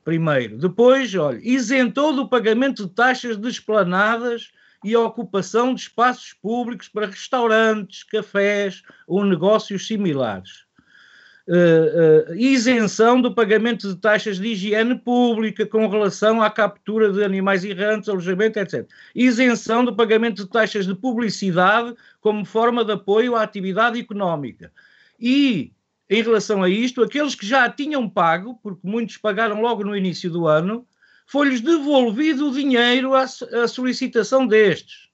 [0.03, 0.57] Primeiro.
[0.57, 4.51] Depois, olha, isentou do pagamento de taxas de esplanadas
[4.83, 10.66] e a ocupação de espaços públicos para restaurantes, cafés ou negócios similares
[11.47, 17.23] uh, uh, isenção do pagamento de taxas de higiene pública com relação à captura de
[17.23, 18.87] animais errantes, alojamento, etc.
[19.15, 24.71] Isenção do pagamento de taxas de publicidade como forma de apoio à atividade económica.
[25.19, 25.71] E,
[26.09, 30.29] em relação a isto, aqueles que já tinham pago, porque muitos pagaram logo no início
[30.29, 30.85] do ano,
[31.25, 35.07] foi-lhes devolvido o dinheiro à, à solicitação destes.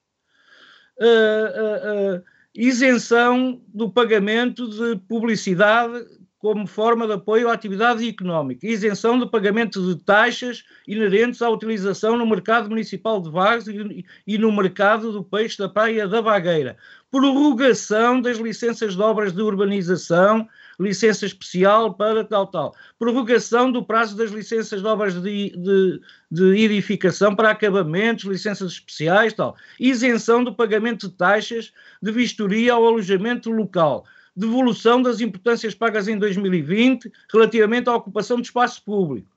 [0.96, 2.22] Uh, uh, uh,
[2.54, 6.06] isenção do pagamento de publicidade
[6.44, 12.18] como forma de apoio à atividade económica, isenção do pagamento de taxas inerentes à utilização
[12.18, 16.76] no mercado municipal de Vagos e, no mercado do peixe da Praia da Vagueira,
[17.10, 20.46] prorrogação das licenças de obras de urbanização,
[20.78, 26.62] licença especial para tal, tal, prorrogação do prazo das licenças de obras de, de, de
[26.62, 31.72] edificação para acabamentos, licenças especiais, tal, isenção do pagamento de taxas
[32.02, 34.04] de vistoria ao alojamento local,
[34.36, 39.28] devolução das importâncias pagas em 2020 relativamente à ocupação de espaço público,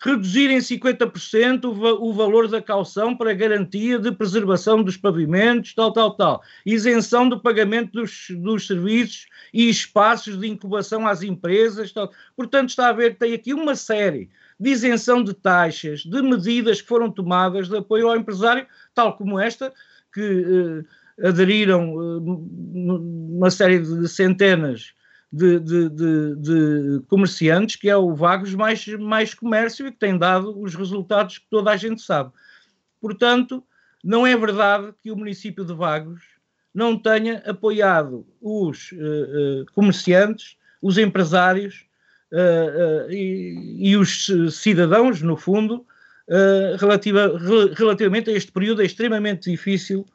[0.00, 5.92] reduzir em 50% o, o valor da calção para garantia de preservação dos pavimentos, tal,
[5.92, 12.12] tal, tal, isenção do pagamento dos, dos serviços e espaços de incubação às empresas, tal.
[12.36, 14.30] Portanto, está a ver tem aqui uma série
[14.60, 19.38] de isenção de taxas, de medidas que foram tomadas de apoio ao empresário, tal como
[19.40, 19.72] esta,
[20.12, 20.20] que...
[20.20, 22.18] Eh, aderiram uh,
[23.36, 24.92] uma série de centenas
[25.32, 30.16] de, de, de, de, comerciantes, que é o Vagos mais, mais comércio e que tem
[30.16, 32.30] dado os resultados que toda a gente sabe.
[33.00, 33.62] Portanto,
[34.02, 36.22] não é verdade que o município de Vagos
[36.72, 41.86] não tenha apoiado os uh, uh, comerciantes, os empresários
[42.32, 45.86] uh, e, e, os cidadãos, no fundo,
[46.80, 47.38] relativa,
[47.76, 50.13] relativamente a este período extremamente difícil eh,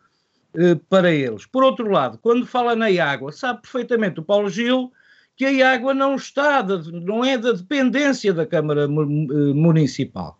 [0.90, 1.46] para eles.
[1.46, 4.92] Por outro lado, quando fala na água, sabe perfeitamente o Paulo Gil
[5.40, 10.38] que a água não está, de, não é da dependência da Câmara eh, Municipal.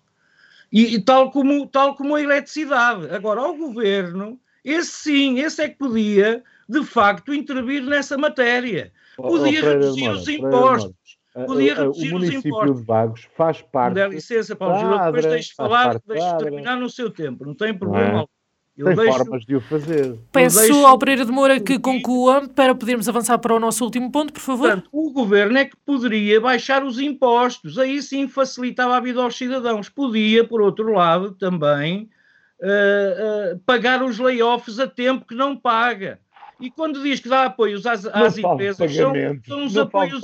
[0.70, 3.10] E, e, tal, como, tal como a eletricidade.
[3.10, 8.92] Agora, ao governo, esse sim, esse é que podia, de facto, intervir nessa matéria.
[9.16, 11.18] Podia oh, oh, reduzir os impostos.
[11.46, 12.80] Podia reduzir o município os impostos.
[12.82, 13.96] de Vagos faz parte.
[13.96, 18.14] Dá licença, Paulo Gil, depois deixe falar, deixe terminar no seu tempo, não tem problema.
[18.14, 18.30] Não
[18.88, 18.96] é?
[18.96, 20.18] Tem deixo, formas de o fazer.
[20.32, 24.12] Peço deixo, ao Pereira de Moura que conclua para podermos avançar para o nosso último
[24.12, 24.68] ponto, por favor.
[24.68, 29.38] Portanto, o governo é que poderia baixar os impostos, aí sim facilitava a vida aos
[29.38, 29.90] cidadãos.
[29.90, 32.10] Podia, por outro lado, também
[32.62, 36.20] uh, uh, pagar os layoffs a tempo que não paga.
[36.60, 39.14] E quando diz que dá apoios às, às empresas, são,
[39.48, 40.22] são, os apoios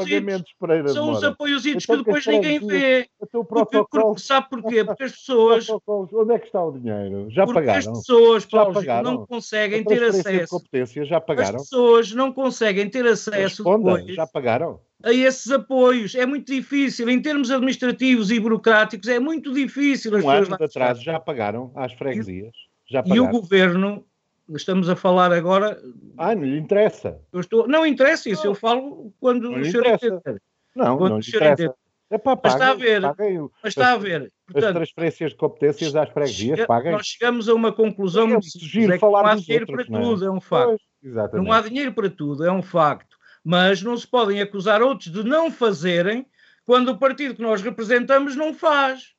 [0.91, 3.07] são os apoiios então, que depois ninguém vê.
[3.47, 4.83] Porque, porque, sabe porquê?
[4.83, 5.67] Porque as pessoas.
[5.87, 7.27] Onde é que está o dinheiro?
[7.29, 7.79] Já porque pagaram?
[7.79, 9.11] as pessoas, Paulo, pagaram?
[9.11, 10.57] não conseguem ter acesso.
[10.57, 11.55] competência já pagaram?
[11.55, 14.79] As pessoas não conseguem ter acesso Responda, depois já pagaram?
[15.03, 16.15] a esses apoios.
[16.15, 20.11] É muito difícil, em termos administrativos e burocráticos, é muito difícil.
[20.13, 22.55] Um ano de atraso já pagaram às freguesias.
[22.89, 23.23] Já pagaram.
[23.23, 24.05] E o governo
[24.49, 25.81] estamos a falar agora.
[26.17, 27.19] Ah, não lhe interessa.
[27.31, 28.51] Eu estou, não interessa isso, não.
[28.51, 30.41] eu falo quando não o senhor entender.
[30.75, 31.75] Não, quando não lhe interessa.
[32.09, 34.31] É para mas está a ver, paguem, mas está a ver.
[34.45, 36.91] Portanto, as transferências de competências às freguesias chega, paguem.
[36.91, 39.99] Nós chegamos a uma conclusão é, sugiro é falar não há dinheiro outros, para não
[39.99, 40.11] é?
[40.11, 40.83] tudo, é um facto.
[41.01, 43.17] Pois, não há dinheiro para tudo, é um facto.
[43.43, 46.27] Mas não se podem acusar outros de não fazerem
[46.63, 49.14] quando o partido que nós representamos não faz.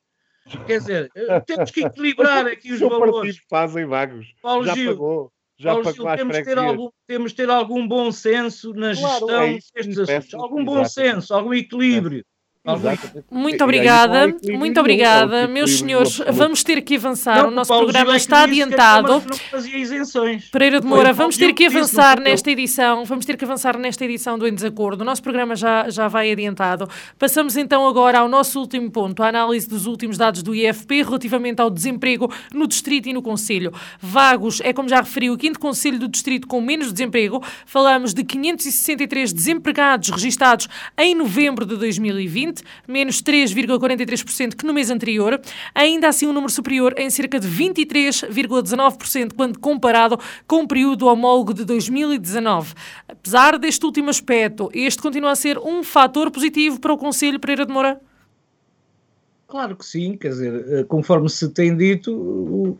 [0.65, 3.39] Quer dizer, eh, temos que equilibrar aqui os valores.
[3.49, 4.33] fazem vagos.
[4.41, 5.31] Paulo Já Gil, pagou.
[5.57, 9.53] já Paulo, pagou temos, ter algum, temos ter algum bom senso na claro, gestão é
[9.53, 10.33] destes assuntos.
[10.35, 12.25] Algum bom senso, algum equilíbrio.
[13.31, 16.21] Muito obrigada, muito obrigada, meus senhores.
[16.31, 17.43] Vamos ter que avançar.
[17.43, 19.23] Não, o nosso programa é está adiantado.
[20.51, 23.05] Pereira de Moura, vamos ter que avançar nesta edição.
[23.05, 25.01] Vamos ter que avançar nesta edição do Em Desacordo.
[25.01, 26.89] O nosso programa já, já vai adiantado.
[27.17, 31.61] Passamos então agora ao nosso último ponto, a análise dos últimos dados do IFP relativamente
[31.61, 33.73] ao desemprego no Distrito e no Conselho.
[34.01, 37.41] Vagos é, como já referi, o quinto Conselho do Distrito com menos desemprego.
[37.65, 42.56] Falamos de 563 desempregados registados em novembro de 2020
[42.87, 45.39] menos 3,43% que no mês anterior,
[45.73, 51.53] ainda assim um número superior em cerca de 23,19% quando comparado com o período homólogo
[51.53, 52.73] de 2019.
[53.07, 57.65] Apesar deste último aspecto, este continua a ser um fator positivo para o Conselho Pereira
[57.65, 57.99] de Moura?
[59.47, 62.77] Claro que sim, quer dizer, eh, conforme se tem dito, o,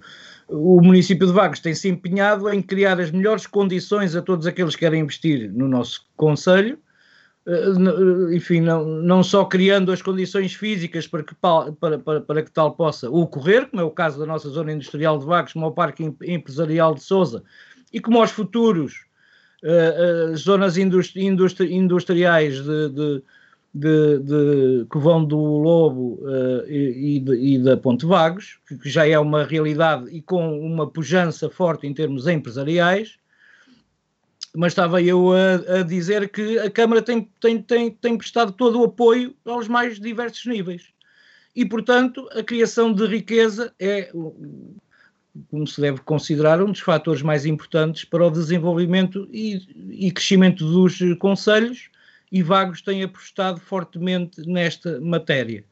[0.49, 4.75] o município de Vagos tem se empenhado em criar as melhores condições a todos aqueles
[4.75, 6.77] que querem investir no nosso Conselho
[8.33, 12.73] enfim, não, não só criando as condições físicas para que, para, para, para que tal
[12.73, 15.71] possa ocorrer, como é o caso da nossa zona industrial de Vagos, como é o
[15.71, 17.43] Parque Empresarial de Sousa,
[17.93, 19.05] e como aos futuros
[19.63, 23.23] uh, uh, zonas industri industri industriais de, de,
[23.73, 29.07] de, de, que vão do Lobo uh, e, e, e, da Ponte Vagos, que já
[29.07, 33.17] é uma realidade e com uma pujança forte em termos empresariais,
[34.57, 38.81] mas estava eu a, a, dizer que a Câmara tem, tem, tem, tem prestado todo
[38.81, 40.87] o apoio aos mais diversos níveis.
[41.55, 44.11] E, portanto, a criação de riqueza é,
[45.51, 50.65] como se deve considerar, um dos fatores mais importantes para o desenvolvimento e, e crescimento
[50.65, 51.91] dos conselhos,
[52.31, 55.63] e Vagos tem apostado fortemente nesta matéria.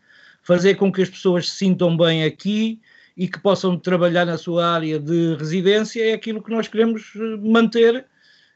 [0.44, 2.80] Fazer com que as pessoas se sintam bem aqui
[3.18, 7.12] e que possam trabalhar na sua área de residência é aquilo que nós queremos
[7.42, 8.06] manter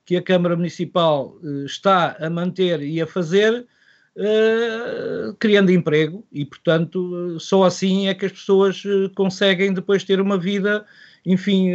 [0.10, 3.68] que a Câmara Municipal uh, está a manter e a fazer,
[4.16, 8.82] uh, criando emprego, e portanto uh, só assim é que as pessoas
[9.14, 10.84] conseguem depois ter uma vida,
[11.24, 11.70] enfim,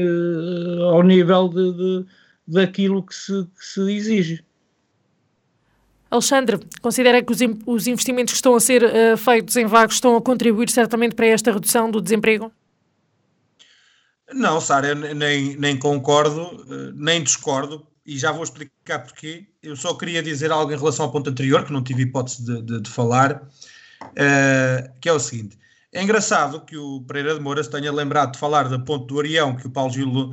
[0.90, 2.06] ao nível de, de,
[2.44, 4.44] daquilo que se, que se exige.
[6.10, 10.16] Alexandre, considera que os, os investimentos que estão a ser uh, feitos em vagos estão
[10.16, 12.50] a contribuir certamente para esta redução do desemprego?
[14.32, 16.66] Não, Sara, nem, nem concordo,
[16.96, 19.46] nem discordo, e já vou explicar porquê.
[19.62, 22.62] Eu só queria dizer algo em relação ao ponto anterior, que não tive hipótese de,
[22.62, 23.42] de, de falar,
[24.02, 25.58] uh, que é o seguinte.
[25.92, 29.56] É engraçado que o Pereira de Moura tenha lembrado de falar da ponte do Arião
[29.56, 30.30] que o Paulo Gil,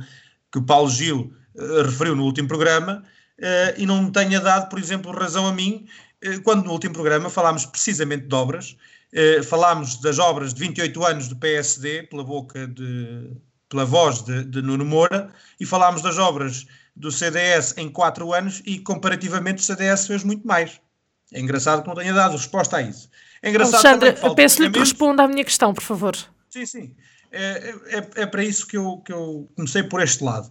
[0.50, 3.02] que o Paulo Gil uh, referiu no último programa
[3.38, 5.86] uh, e não me tenha dado, por exemplo, razão a mim,
[6.44, 8.76] quando no último programa falámos precisamente de obras,
[9.48, 13.32] falámos das obras de 28 anos do PSD, pela boca de,
[13.68, 16.64] pela voz de, de Nuno Moura, e falámos das obras
[16.94, 20.80] do CDS em 4 anos e comparativamente o CDS fez muito mais.
[21.32, 23.08] É engraçado que não tenha dado resposta a isso.
[23.42, 26.16] É engraçado Alexandre, peço-lhe que responda à minha questão, por favor.
[26.50, 26.94] Sim, sim.
[27.30, 30.50] É, é, é, para isso que eu, que eu comecei por este lado.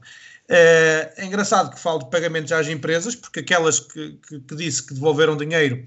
[0.50, 4.86] É, é engraçado que falo de pagamentos às empresas, porque aquelas que, que, que disse
[4.86, 5.84] que devolveram dinheiro,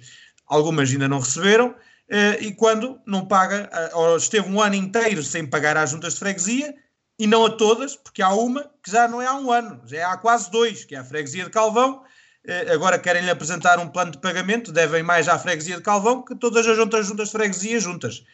[0.46, 1.74] algumas ainda não receberam,
[2.08, 6.20] é, e quando não paga, ou esteve um ano inteiro sem pagar às juntas de
[6.20, 6.74] freguesia,
[7.18, 9.98] e não a todas, porque há uma que já não é há um ano, já
[9.98, 12.04] é há quase dois, que é a freguesia de Calvão.
[12.46, 16.34] Eh, agora querem-lhe apresentar um plano de pagamento, devem mais à freguesia de Calvão que
[16.34, 18.24] todas as juntas, juntas de freguesia juntas.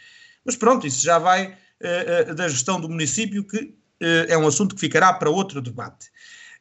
[0.45, 3.75] Mas pronto, isso já vai uh, uh, da gestão do município, que
[4.29, 6.11] é um assunto que ficará para outro debate.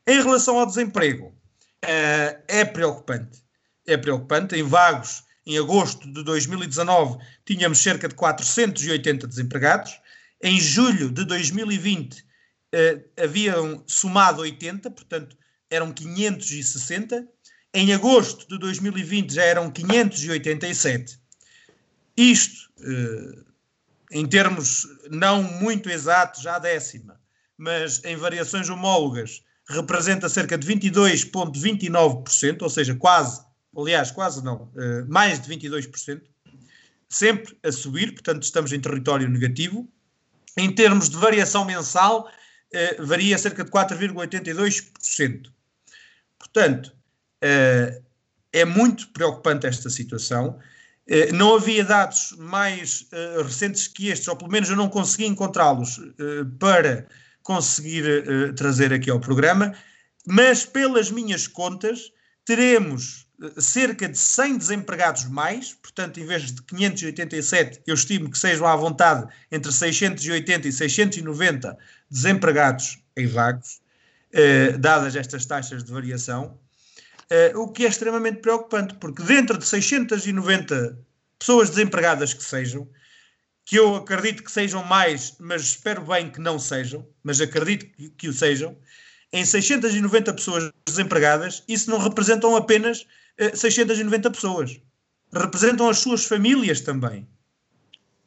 [0.06, 1.34] Em relação ao desemprego,
[1.82, 3.42] é preocupante.
[3.88, 4.58] É preocupante.
[4.58, 10.02] Em Vagos, em agosto de 2019, tínhamos cerca de 480 desempregados.
[10.42, 12.26] Em julho de 2020 uh,
[12.72, 15.38] eh, haviam somado 80, portanto
[15.70, 17.28] eram 560.
[17.74, 21.20] Em agosto de 2020 já eram 587.
[22.18, 23.46] Isto, uh,
[24.12, 27.20] em termos não muito exatos, já décima,
[27.58, 33.42] mas em variações homólogas, representa cerca de 22,29%, ou seja, quase,
[33.78, 36.22] aliás, quase não, uh, mais de 22%,
[37.08, 39.88] sempre a subir, portanto estamos em território negativo.
[40.60, 42.30] Em termos de variação mensal,
[42.74, 45.50] eh, varia cerca de 4,82%.
[46.38, 46.94] Portanto,
[47.42, 48.02] eh,
[48.52, 50.60] é muito preocupante esta situação.
[51.08, 53.08] Eh, não havia dados mais
[53.46, 55.98] recentes que estes, ou pelo menos eu não consegui encontrá-los
[56.60, 57.08] para
[57.42, 59.74] conseguir trazer aqui ao programa,
[60.28, 62.12] mas pelas minhas contas,
[62.44, 68.68] teremos cerca de 100 desempregados mais, portanto, em vez de 587, eu estimo que sejam
[68.68, 71.78] à vontade entre 680 e 690
[72.10, 73.80] desempregados em vagos.
[74.32, 76.60] eh, dadas estas taxas de variação,
[77.30, 81.00] eh, o que é extremamente preocupante, porque dentro de 690
[81.40, 82.88] pessoas desempregadas que sejam,
[83.66, 88.10] que eu acredito que sejam mais, mas espero bem que não sejam, mas acredito que,
[88.12, 88.78] que o sejam,
[89.32, 93.06] em 690 pessoas desempregadas, isso não representam apenas
[93.54, 94.82] 690 eh, pessoas.
[95.34, 97.28] Representam as suas famílias também.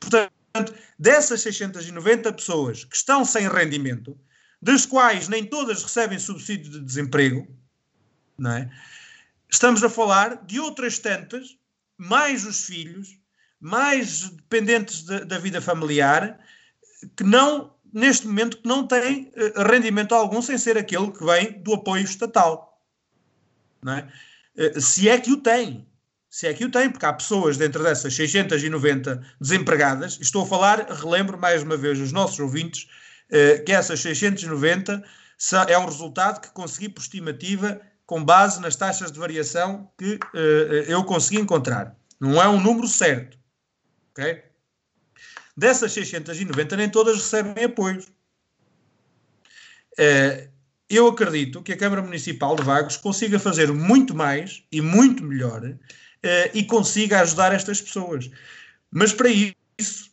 [0.00, 4.18] Portanto, dessas 690 pessoas que estão sem rendimento,
[4.60, 7.46] das quais nem todas recebem subsídio de desemprego,
[8.38, 8.70] não é?
[9.52, 11.58] estamos a falar de outras tantas,
[11.98, 13.18] mais os filhos,
[13.60, 16.40] mais dependentes de, da vida familiar,
[17.14, 21.62] que não, neste momento, que não têm uh, rendimento algum sem ser aquele que vem
[21.62, 22.82] do apoio estatal.
[23.82, 24.12] Não é?
[24.56, 25.86] Uh, se é que o tem.
[26.30, 30.86] Se é que o tem, porque há pessoas dentro dessas 690 desempregadas, estou a falar,
[30.90, 32.88] relembro mais uma vez os nossos ouvintes,
[33.30, 35.02] uh, que essas 690
[35.68, 40.18] é um resultado que consegui por estimativa com base nas taxas de variação que
[40.86, 41.96] eu consegui encontrar.
[42.20, 43.36] Não é um número certo,
[44.12, 44.44] Ok?
[45.56, 48.06] Dessas 690, nem todas recebem apoios.
[49.98, 50.51] Uh,
[50.96, 55.64] eu acredito que a Câmara Municipal de Vagos consiga fazer muito mais e muito melhor
[55.64, 55.78] uh,
[56.52, 58.30] e consiga ajudar estas pessoas.
[58.90, 60.10] Mas para isso,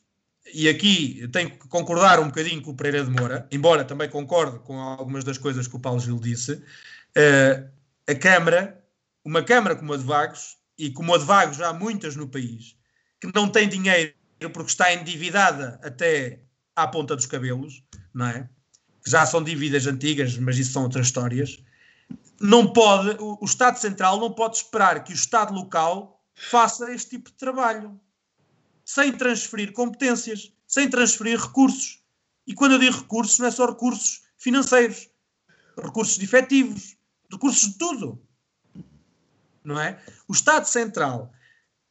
[0.54, 4.60] e aqui tenho que concordar um bocadinho com o Pereira de Moura, embora também concorde
[4.60, 7.70] com algumas das coisas que o Paulo Gil disse, uh,
[8.08, 8.84] a Câmara,
[9.24, 12.78] uma Câmara como a de Vagos, e como a de Vagos há muitas no país,
[13.20, 14.14] que não tem dinheiro
[14.54, 16.40] porque está endividada até
[16.74, 17.84] à ponta dos cabelos,
[18.14, 18.50] não é?
[19.10, 21.62] Já são dívidas antigas, mas isso são outras histórias.
[22.40, 27.12] Não pode, o, o Estado Central não pode esperar que o Estado local faça este
[27.12, 28.00] tipo de trabalho
[28.86, 32.04] sem transferir competências, sem transferir recursos.
[32.48, 35.10] E quando eu digo recursos, não é só recursos financeiros,
[35.78, 36.96] recursos de efetivos,
[37.32, 38.22] recursos de tudo.
[39.64, 40.02] Não é?
[40.28, 41.32] O Estado Central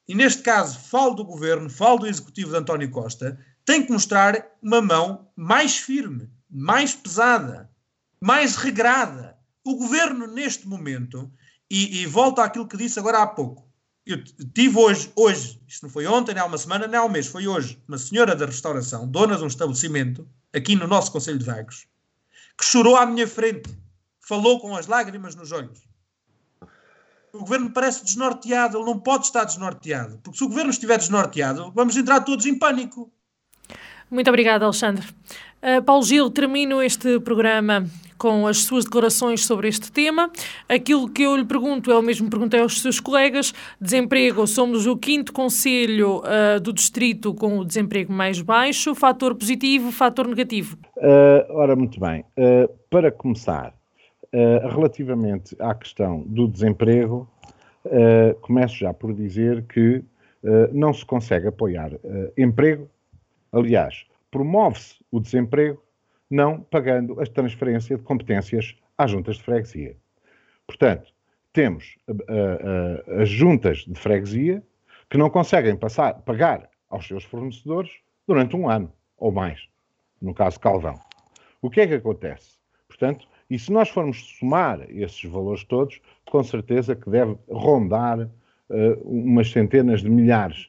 [0.08, 4.42] e neste caso falo do governo, falo do executivo de António Costa, tem que mostrar
[4.62, 7.70] uma mão mais firme, mais pesada,
[8.20, 9.36] mais regrada.
[9.64, 11.30] O governo, neste momento,
[11.70, 13.68] e, e volto àquilo que disse agora há pouco,
[14.06, 14.22] eu
[14.54, 17.26] tive hoje, hoje, isto não foi ontem, nem há uma semana, nem há um mês,
[17.26, 21.44] foi hoje, uma senhora da restauração, dona de um estabelecimento, aqui no nosso Conselho de
[21.44, 21.86] Vagos,
[22.56, 23.68] que chorou à minha frente,
[24.20, 25.88] falou com as lágrimas nos olhos
[27.32, 31.72] o governo parece desnorteado, ele não pode estar desnorteado, porque se o governo estiver desnorteado,
[31.72, 33.12] vamos entrar todos em pânico.
[34.10, 35.06] Muito obrigada, Alexandre.
[35.62, 37.84] Uh, Paulo Gil, termino este programa
[38.16, 40.30] com as suas declarações sobre este tema.
[40.68, 43.54] Aquilo que eu lhe pergunto é o mesmo perguntei aos seus colegas.
[43.80, 48.94] Desemprego, somos o quinto conselho uh, do distrito com o desemprego mais baixo.
[48.94, 50.76] Fator positivo, fator negativo?
[50.96, 52.24] Uh, ora, muito bem.
[52.90, 53.72] para começar,
[54.30, 57.26] Uh, relativamente à questão do desemprego,
[57.86, 60.04] uh, começo já por dizer que uh,
[60.70, 61.92] não se consegue apoiar
[62.36, 62.90] emprego.
[63.52, 65.82] Aliás, promove-se o desemprego
[66.30, 69.96] não pagando a transferência de competências às juntas de freguesia.
[70.66, 71.12] Portanto,
[71.52, 71.96] temos
[73.20, 74.62] as juntas de freguesia
[75.08, 77.90] que não conseguem passar, pagar aos seus fornecedores
[78.26, 79.66] durante um ano ou mais,
[80.20, 81.00] no caso Calvão.
[81.60, 82.58] O que é que acontece?
[82.86, 88.28] Portanto, e se nós formos somar esses valores todos, com certeza que deve rondar uh,
[89.04, 90.68] umas centenas de milhares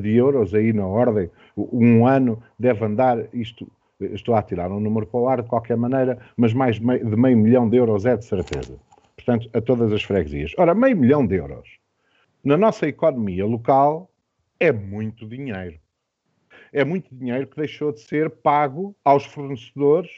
[0.00, 3.70] de euros, aí na ordem, um ano deve andar, isto,
[4.00, 7.04] estou a tirar um número para o ar de qualquer maneira, mas mais de meio,
[7.04, 8.78] de meio milhão de euros é de certeza.
[9.14, 10.52] Portanto, a todas as freguesias.
[10.56, 11.68] Ora, meio milhão de euros,
[12.42, 14.10] na nossa economia local,
[14.58, 15.78] é muito dinheiro.
[16.72, 20.10] É muito dinheiro que deixou de ser pago aos fornecedores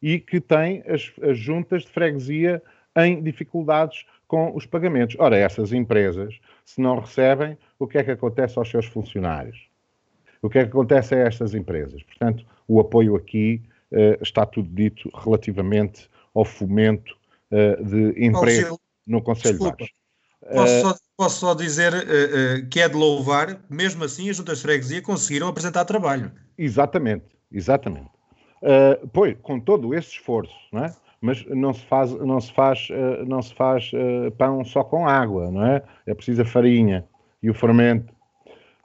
[0.00, 2.62] e que tem as, as juntas de freguesia
[2.96, 5.16] em dificuldades com os pagamentos.
[5.18, 9.68] Ora, essas empresas, se não recebem, o que é que acontece aos seus funcionários?
[10.42, 12.02] O que é que acontece a estas empresas?
[12.02, 17.16] Portanto, o apoio aqui uh, está tudo dito relativamente ao fomento
[17.50, 19.76] uh, de emprego no Conselho Desculpa.
[19.78, 19.94] Baixo.
[20.54, 24.64] Posso só, posso só dizer uh, que é de louvar, mesmo assim as juntas de
[24.64, 26.30] freguesia conseguiram apresentar trabalho.
[26.56, 28.10] Exatamente, exatamente.
[28.62, 30.94] Uh, pois, com todo esse esforço, não é?
[31.20, 35.06] mas não se faz, não se faz, uh, não se faz uh, pão só com
[35.06, 35.82] água, não é?
[36.06, 37.04] É preciso farinha
[37.42, 38.12] e o fermento.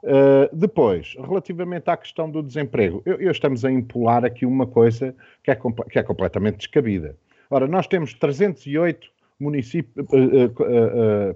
[0.02, 5.14] Uh, depois, relativamente à questão do desemprego, eu, eu, estamos a impular aqui uma coisa
[5.42, 5.56] que é,
[5.90, 7.16] que é completamente descabida.
[7.48, 9.08] Ora, nós temos 308
[9.40, 10.06] municípios,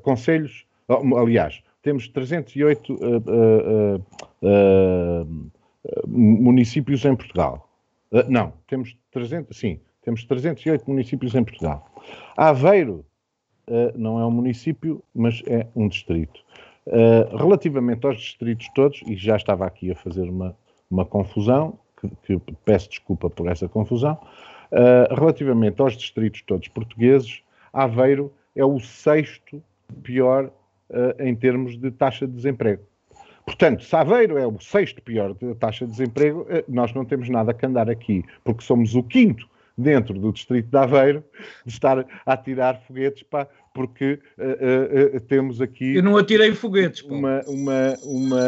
[0.03, 0.67] conselhos,
[1.17, 2.95] aliás, temos 308
[6.07, 7.69] municípios em Portugal.
[8.11, 11.87] Uh, não, temos 300, sim, Temos 308 municípios em Portugal.
[12.35, 13.05] Aveiro
[13.69, 16.41] uh, não é um município, mas é um distrito.
[16.89, 20.57] Uh, relativamente aos distritos todos, e já estava aqui a fazer uma,
[20.91, 24.19] uma confusão, que, que peço desculpa por essa confusão,
[24.73, 27.43] uh, relativamente aos distritos todos portugueses,
[27.73, 29.63] Aveiro é o sexto
[30.03, 30.51] pior
[31.19, 32.83] em termos de taxa de desemprego.
[33.49, 37.31] Portanto, se Aveiro é o sexto pior de taxa de desemprego, eh, nós não temos
[37.31, 39.49] nada a andar aqui, porque somos o quinto
[39.79, 41.25] dentro do distrito de Aveiro
[41.65, 45.95] de estar a atirar foguetes, pá, porque uh, uh, temos aqui...
[45.95, 47.15] Eu não atirei foguetes, pá.
[47.15, 48.41] Uma, uma, uma...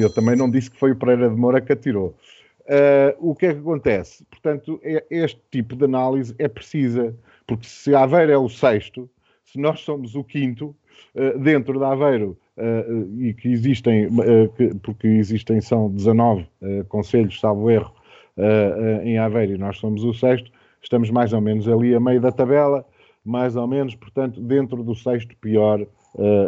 [0.00, 2.16] Eu também não disse que foi o Pereira de Moura que atirou.
[2.62, 4.24] Uh, o que é que acontece?
[4.24, 7.14] Portanto, é, este tipo de análise é precisa,
[7.46, 9.08] porque se Aveiro é o sexto,
[9.44, 10.74] se nós somos o quinto,
[11.40, 12.38] dentro de Aveiro
[13.18, 14.08] e que existem,
[14.56, 17.92] que, porque existem, são 19 uh, conselhos, salvo erro,
[19.04, 20.50] em Aveiro e nós somos o sexto,
[20.80, 22.84] estamos mais ou menos ali a meio da tabela,
[23.24, 25.86] mais ou menos, portanto, dentro do sexto pior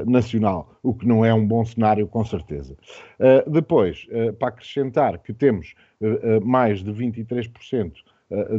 [0.06, 2.76] nacional, o que não é um bom cenário, com certeza.
[3.46, 4.06] depois,
[4.38, 5.74] para acrescentar que temos
[6.42, 7.92] mais de 23%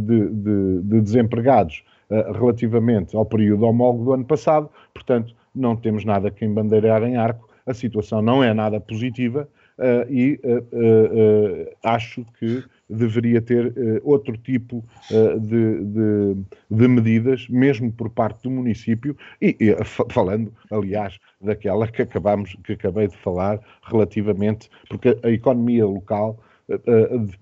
[0.02, 6.30] de, de, de desempregados relativamente ao período homólogo do ano passado, portanto, não temos nada
[6.30, 9.48] que embandeirar em arco, a situação não é nada positiva
[9.80, 17.92] uh, e uh, uh, acho que deveria ter outro tipo de, de, de, medidas, mesmo
[17.92, 19.76] por parte do município, e, e
[20.10, 26.40] falando, aliás, daquela que acabamos, que acabei de falar relativamente, porque a economia local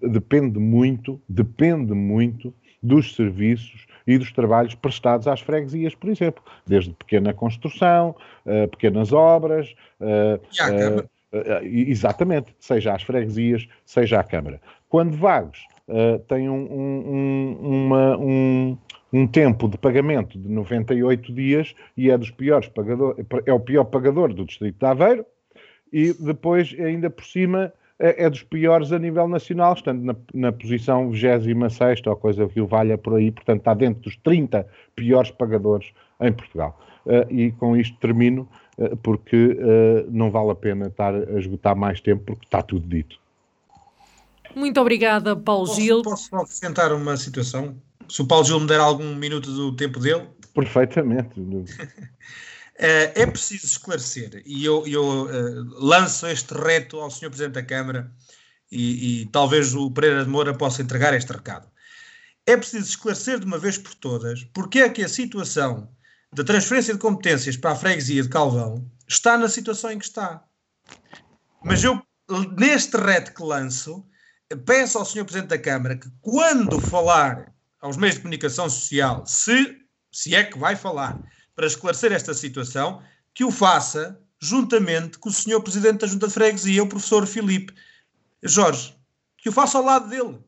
[0.01, 2.53] depende muito, depende muito
[2.83, 8.15] dos serviços e dos trabalhos prestados às freguesias, por exemplo, desde pequena construção,
[8.45, 9.73] uh, pequenas obras.
[9.99, 10.39] Uh.
[10.99, 11.09] Uh,
[11.63, 14.61] exatamente, seja às freguesias, seja à Câmara.
[14.93, 15.65] Quando Vagos
[16.27, 18.77] tem um, um, uma, um,
[19.11, 23.85] um tempo de pagamento de 98 dias e é dos piores pagadores, é o pior
[23.85, 25.25] pagador do Distrito de Aveiro,
[25.91, 30.51] e depois, ainda por cima, é, é, dos piores a nível nacional, estando na, na
[30.51, 35.31] posição 26 ou coisa que o valha por aí, portanto está dentro dos 30 piores
[35.31, 35.91] pagadores
[36.21, 36.79] em Portugal.
[37.03, 38.47] Uh, e com isto termino,
[38.77, 42.87] uh, porque uh, não vale a pena estar a esgotar mais tempo, porque está tudo
[42.87, 43.22] dito.
[44.55, 46.01] Muito obrigada, Paulo posso, Gil.
[46.01, 47.81] Posso acrescentar uma situação?
[48.09, 50.27] Se o Paulo Gil me der algum minuto do tempo dele?
[50.53, 51.31] Perfeitamente.
[52.75, 57.29] Eh, é preciso esclarecer, e eu, eu uh, lanço este reto ao Sr.
[57.29, 58.11] Presidente da Câmara,
[58.71, 61.69] e, e, talvez o Pereira de Moura possa entregar este recado.
[62.45, 65.87] É preciso esclarecer de uma vez por todas porque é que a situação
[66.33, 70.43] da transferência de competências para a freguesia de Calvão está na situação em que está.
[71.63, 72.01] Mas eu,
[72.57, 74.03] neste reto que lanço,
[74.55, 75.25] peço ao Sr.
[75.25, 79.77] Presidente da Câmara que, quando falar aos meios de comunicação social, se,
[80.11, 81.19] se é que vai falar,
[81.55, 83.01] para esclarecer esta situação,
[83.33, 87.73] que o faça juntamente com o senhor Presidente da Junta de Freguesia, o professor Filipe
[88.43, 88.95] Jorge,
[89.37, 90.39] que o faça ao lado dele,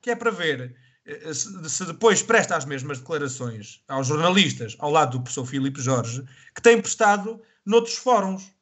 [0.00, 5.12] que é para ver eh, se depois presta as mesmas declarações aos jornalistas ao lado
[5.12, 6.24] do professor Filipe Jorge,
[6.54, 8.52] que tem prestado noutros fóruns.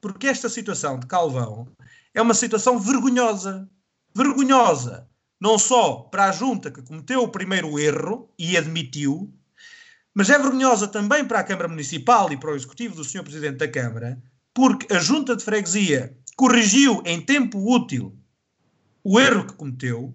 [0.00, 1.68] Porque esta situação de Calvão
[2.16, 3.68] é uma situação vergonhosa.
[4.14, 5.06] Vergonhosa.
[5.38, 9.30] Não só para a junta que cometeu o primeiro erro e admitiu,
[10.14, 13.22] mas é vergonhosa também para a Câmara Municipal e para o Executivo do Sr.
[13.22, 14.18] Presidente da Câmara,
[14.54, 18.18] porque a Junta de Freguesia corrigiu em tempo útil
[19.04, 20.14] o erro que cometeu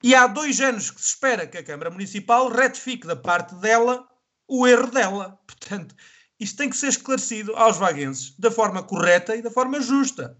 [0.00, 4.06] e há dois anos que se espera que a Câmara Municipal retifique da parte dela
[4.46, 5.36] o erro dela.
[5.48, 5.96] Portanto,
[6.38, 10.38] isto tem que ser esclarecido aos vaguenses da forma correta e da forma justa,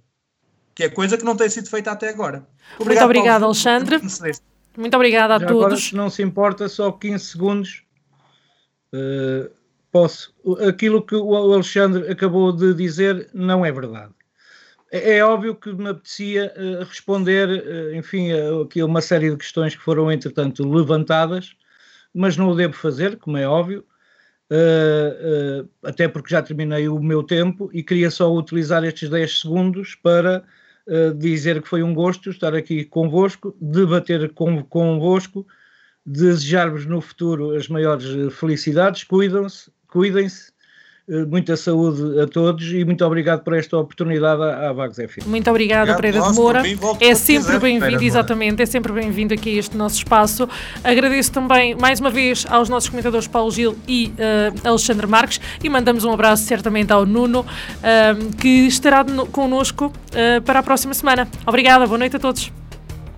[0.79, 2.47] que é coisa que não tem sido feita até agora.
[2.79, 4.01] Obrigado, Muito obrigado, Alexandre.
[4.77, 5.65] Muito obrigada a Já todos.
[5.65, 7.83] Agora, se não se importa, só 15 segundos
[8.93, 9.51] Uh,
[9.93, 10.35] posso.
[10.67, 14.13] Aquilo que o Alexandre acabou de dizer não é verdade.
[14.91, 18.31] É, é óbvio que me apetecia uh, responder, uh, enfim,
[18.63, 21.55] aqui a uma série de questões que foram, entretanto, levantadas,
[22.15, 23.85] mas não o devo fazer, como é óbvio,
[25.83, 30.43] até porque já terminei o meu tempo e queria só utilizar estes 10 segundos para
[31.17, 35.47] dizer que foi um gosto estar aqui convosco, debater com, convosco
[36.09, 40.53] desejar-vos no futuro as maiores eh, felicidades, cuidam-se, cuidem-se, eh,
[41.29, 45.27] muita saúde a todos e muito obrigado por esta oportunidade à, Vagos FM.
[45.27, 46.63] Muito obrigada, Pereira de Moura.
[47.01, 50.49] É sempre bem-vindo, exatamente, é sempre bem-vindo aqui a este nosso espaço.
[50.85, 55.69] Agradeço também, mais uma vez, aos nossos comentadores Paulo Gil e uh, Alexandre Marques e
[55.69, 60.93] mandamos um abraço certamente ao Nuno, uh, que estará no, connosco uh, para a próxima
[60.93, 61.27] semana.
[61.47, 62.53] Obrigada, boa noite a todos.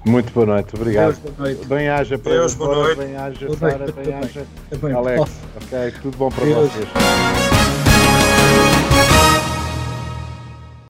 [0.04, 1.12] Muito boa noite, obrigado.
[1.20, 1.66] Deus, boa noite.
[1.66, 2.98] Bem-haja para Deus, boa noite.
[2.98, 4.92] Bem-haja, Boa Sara, noite, bem-haja, também.
[4.96, 5.20] Alex.
[5.56, 6.72] Ok, tudo bom para Deus.
[6.72, 6.88] vocês.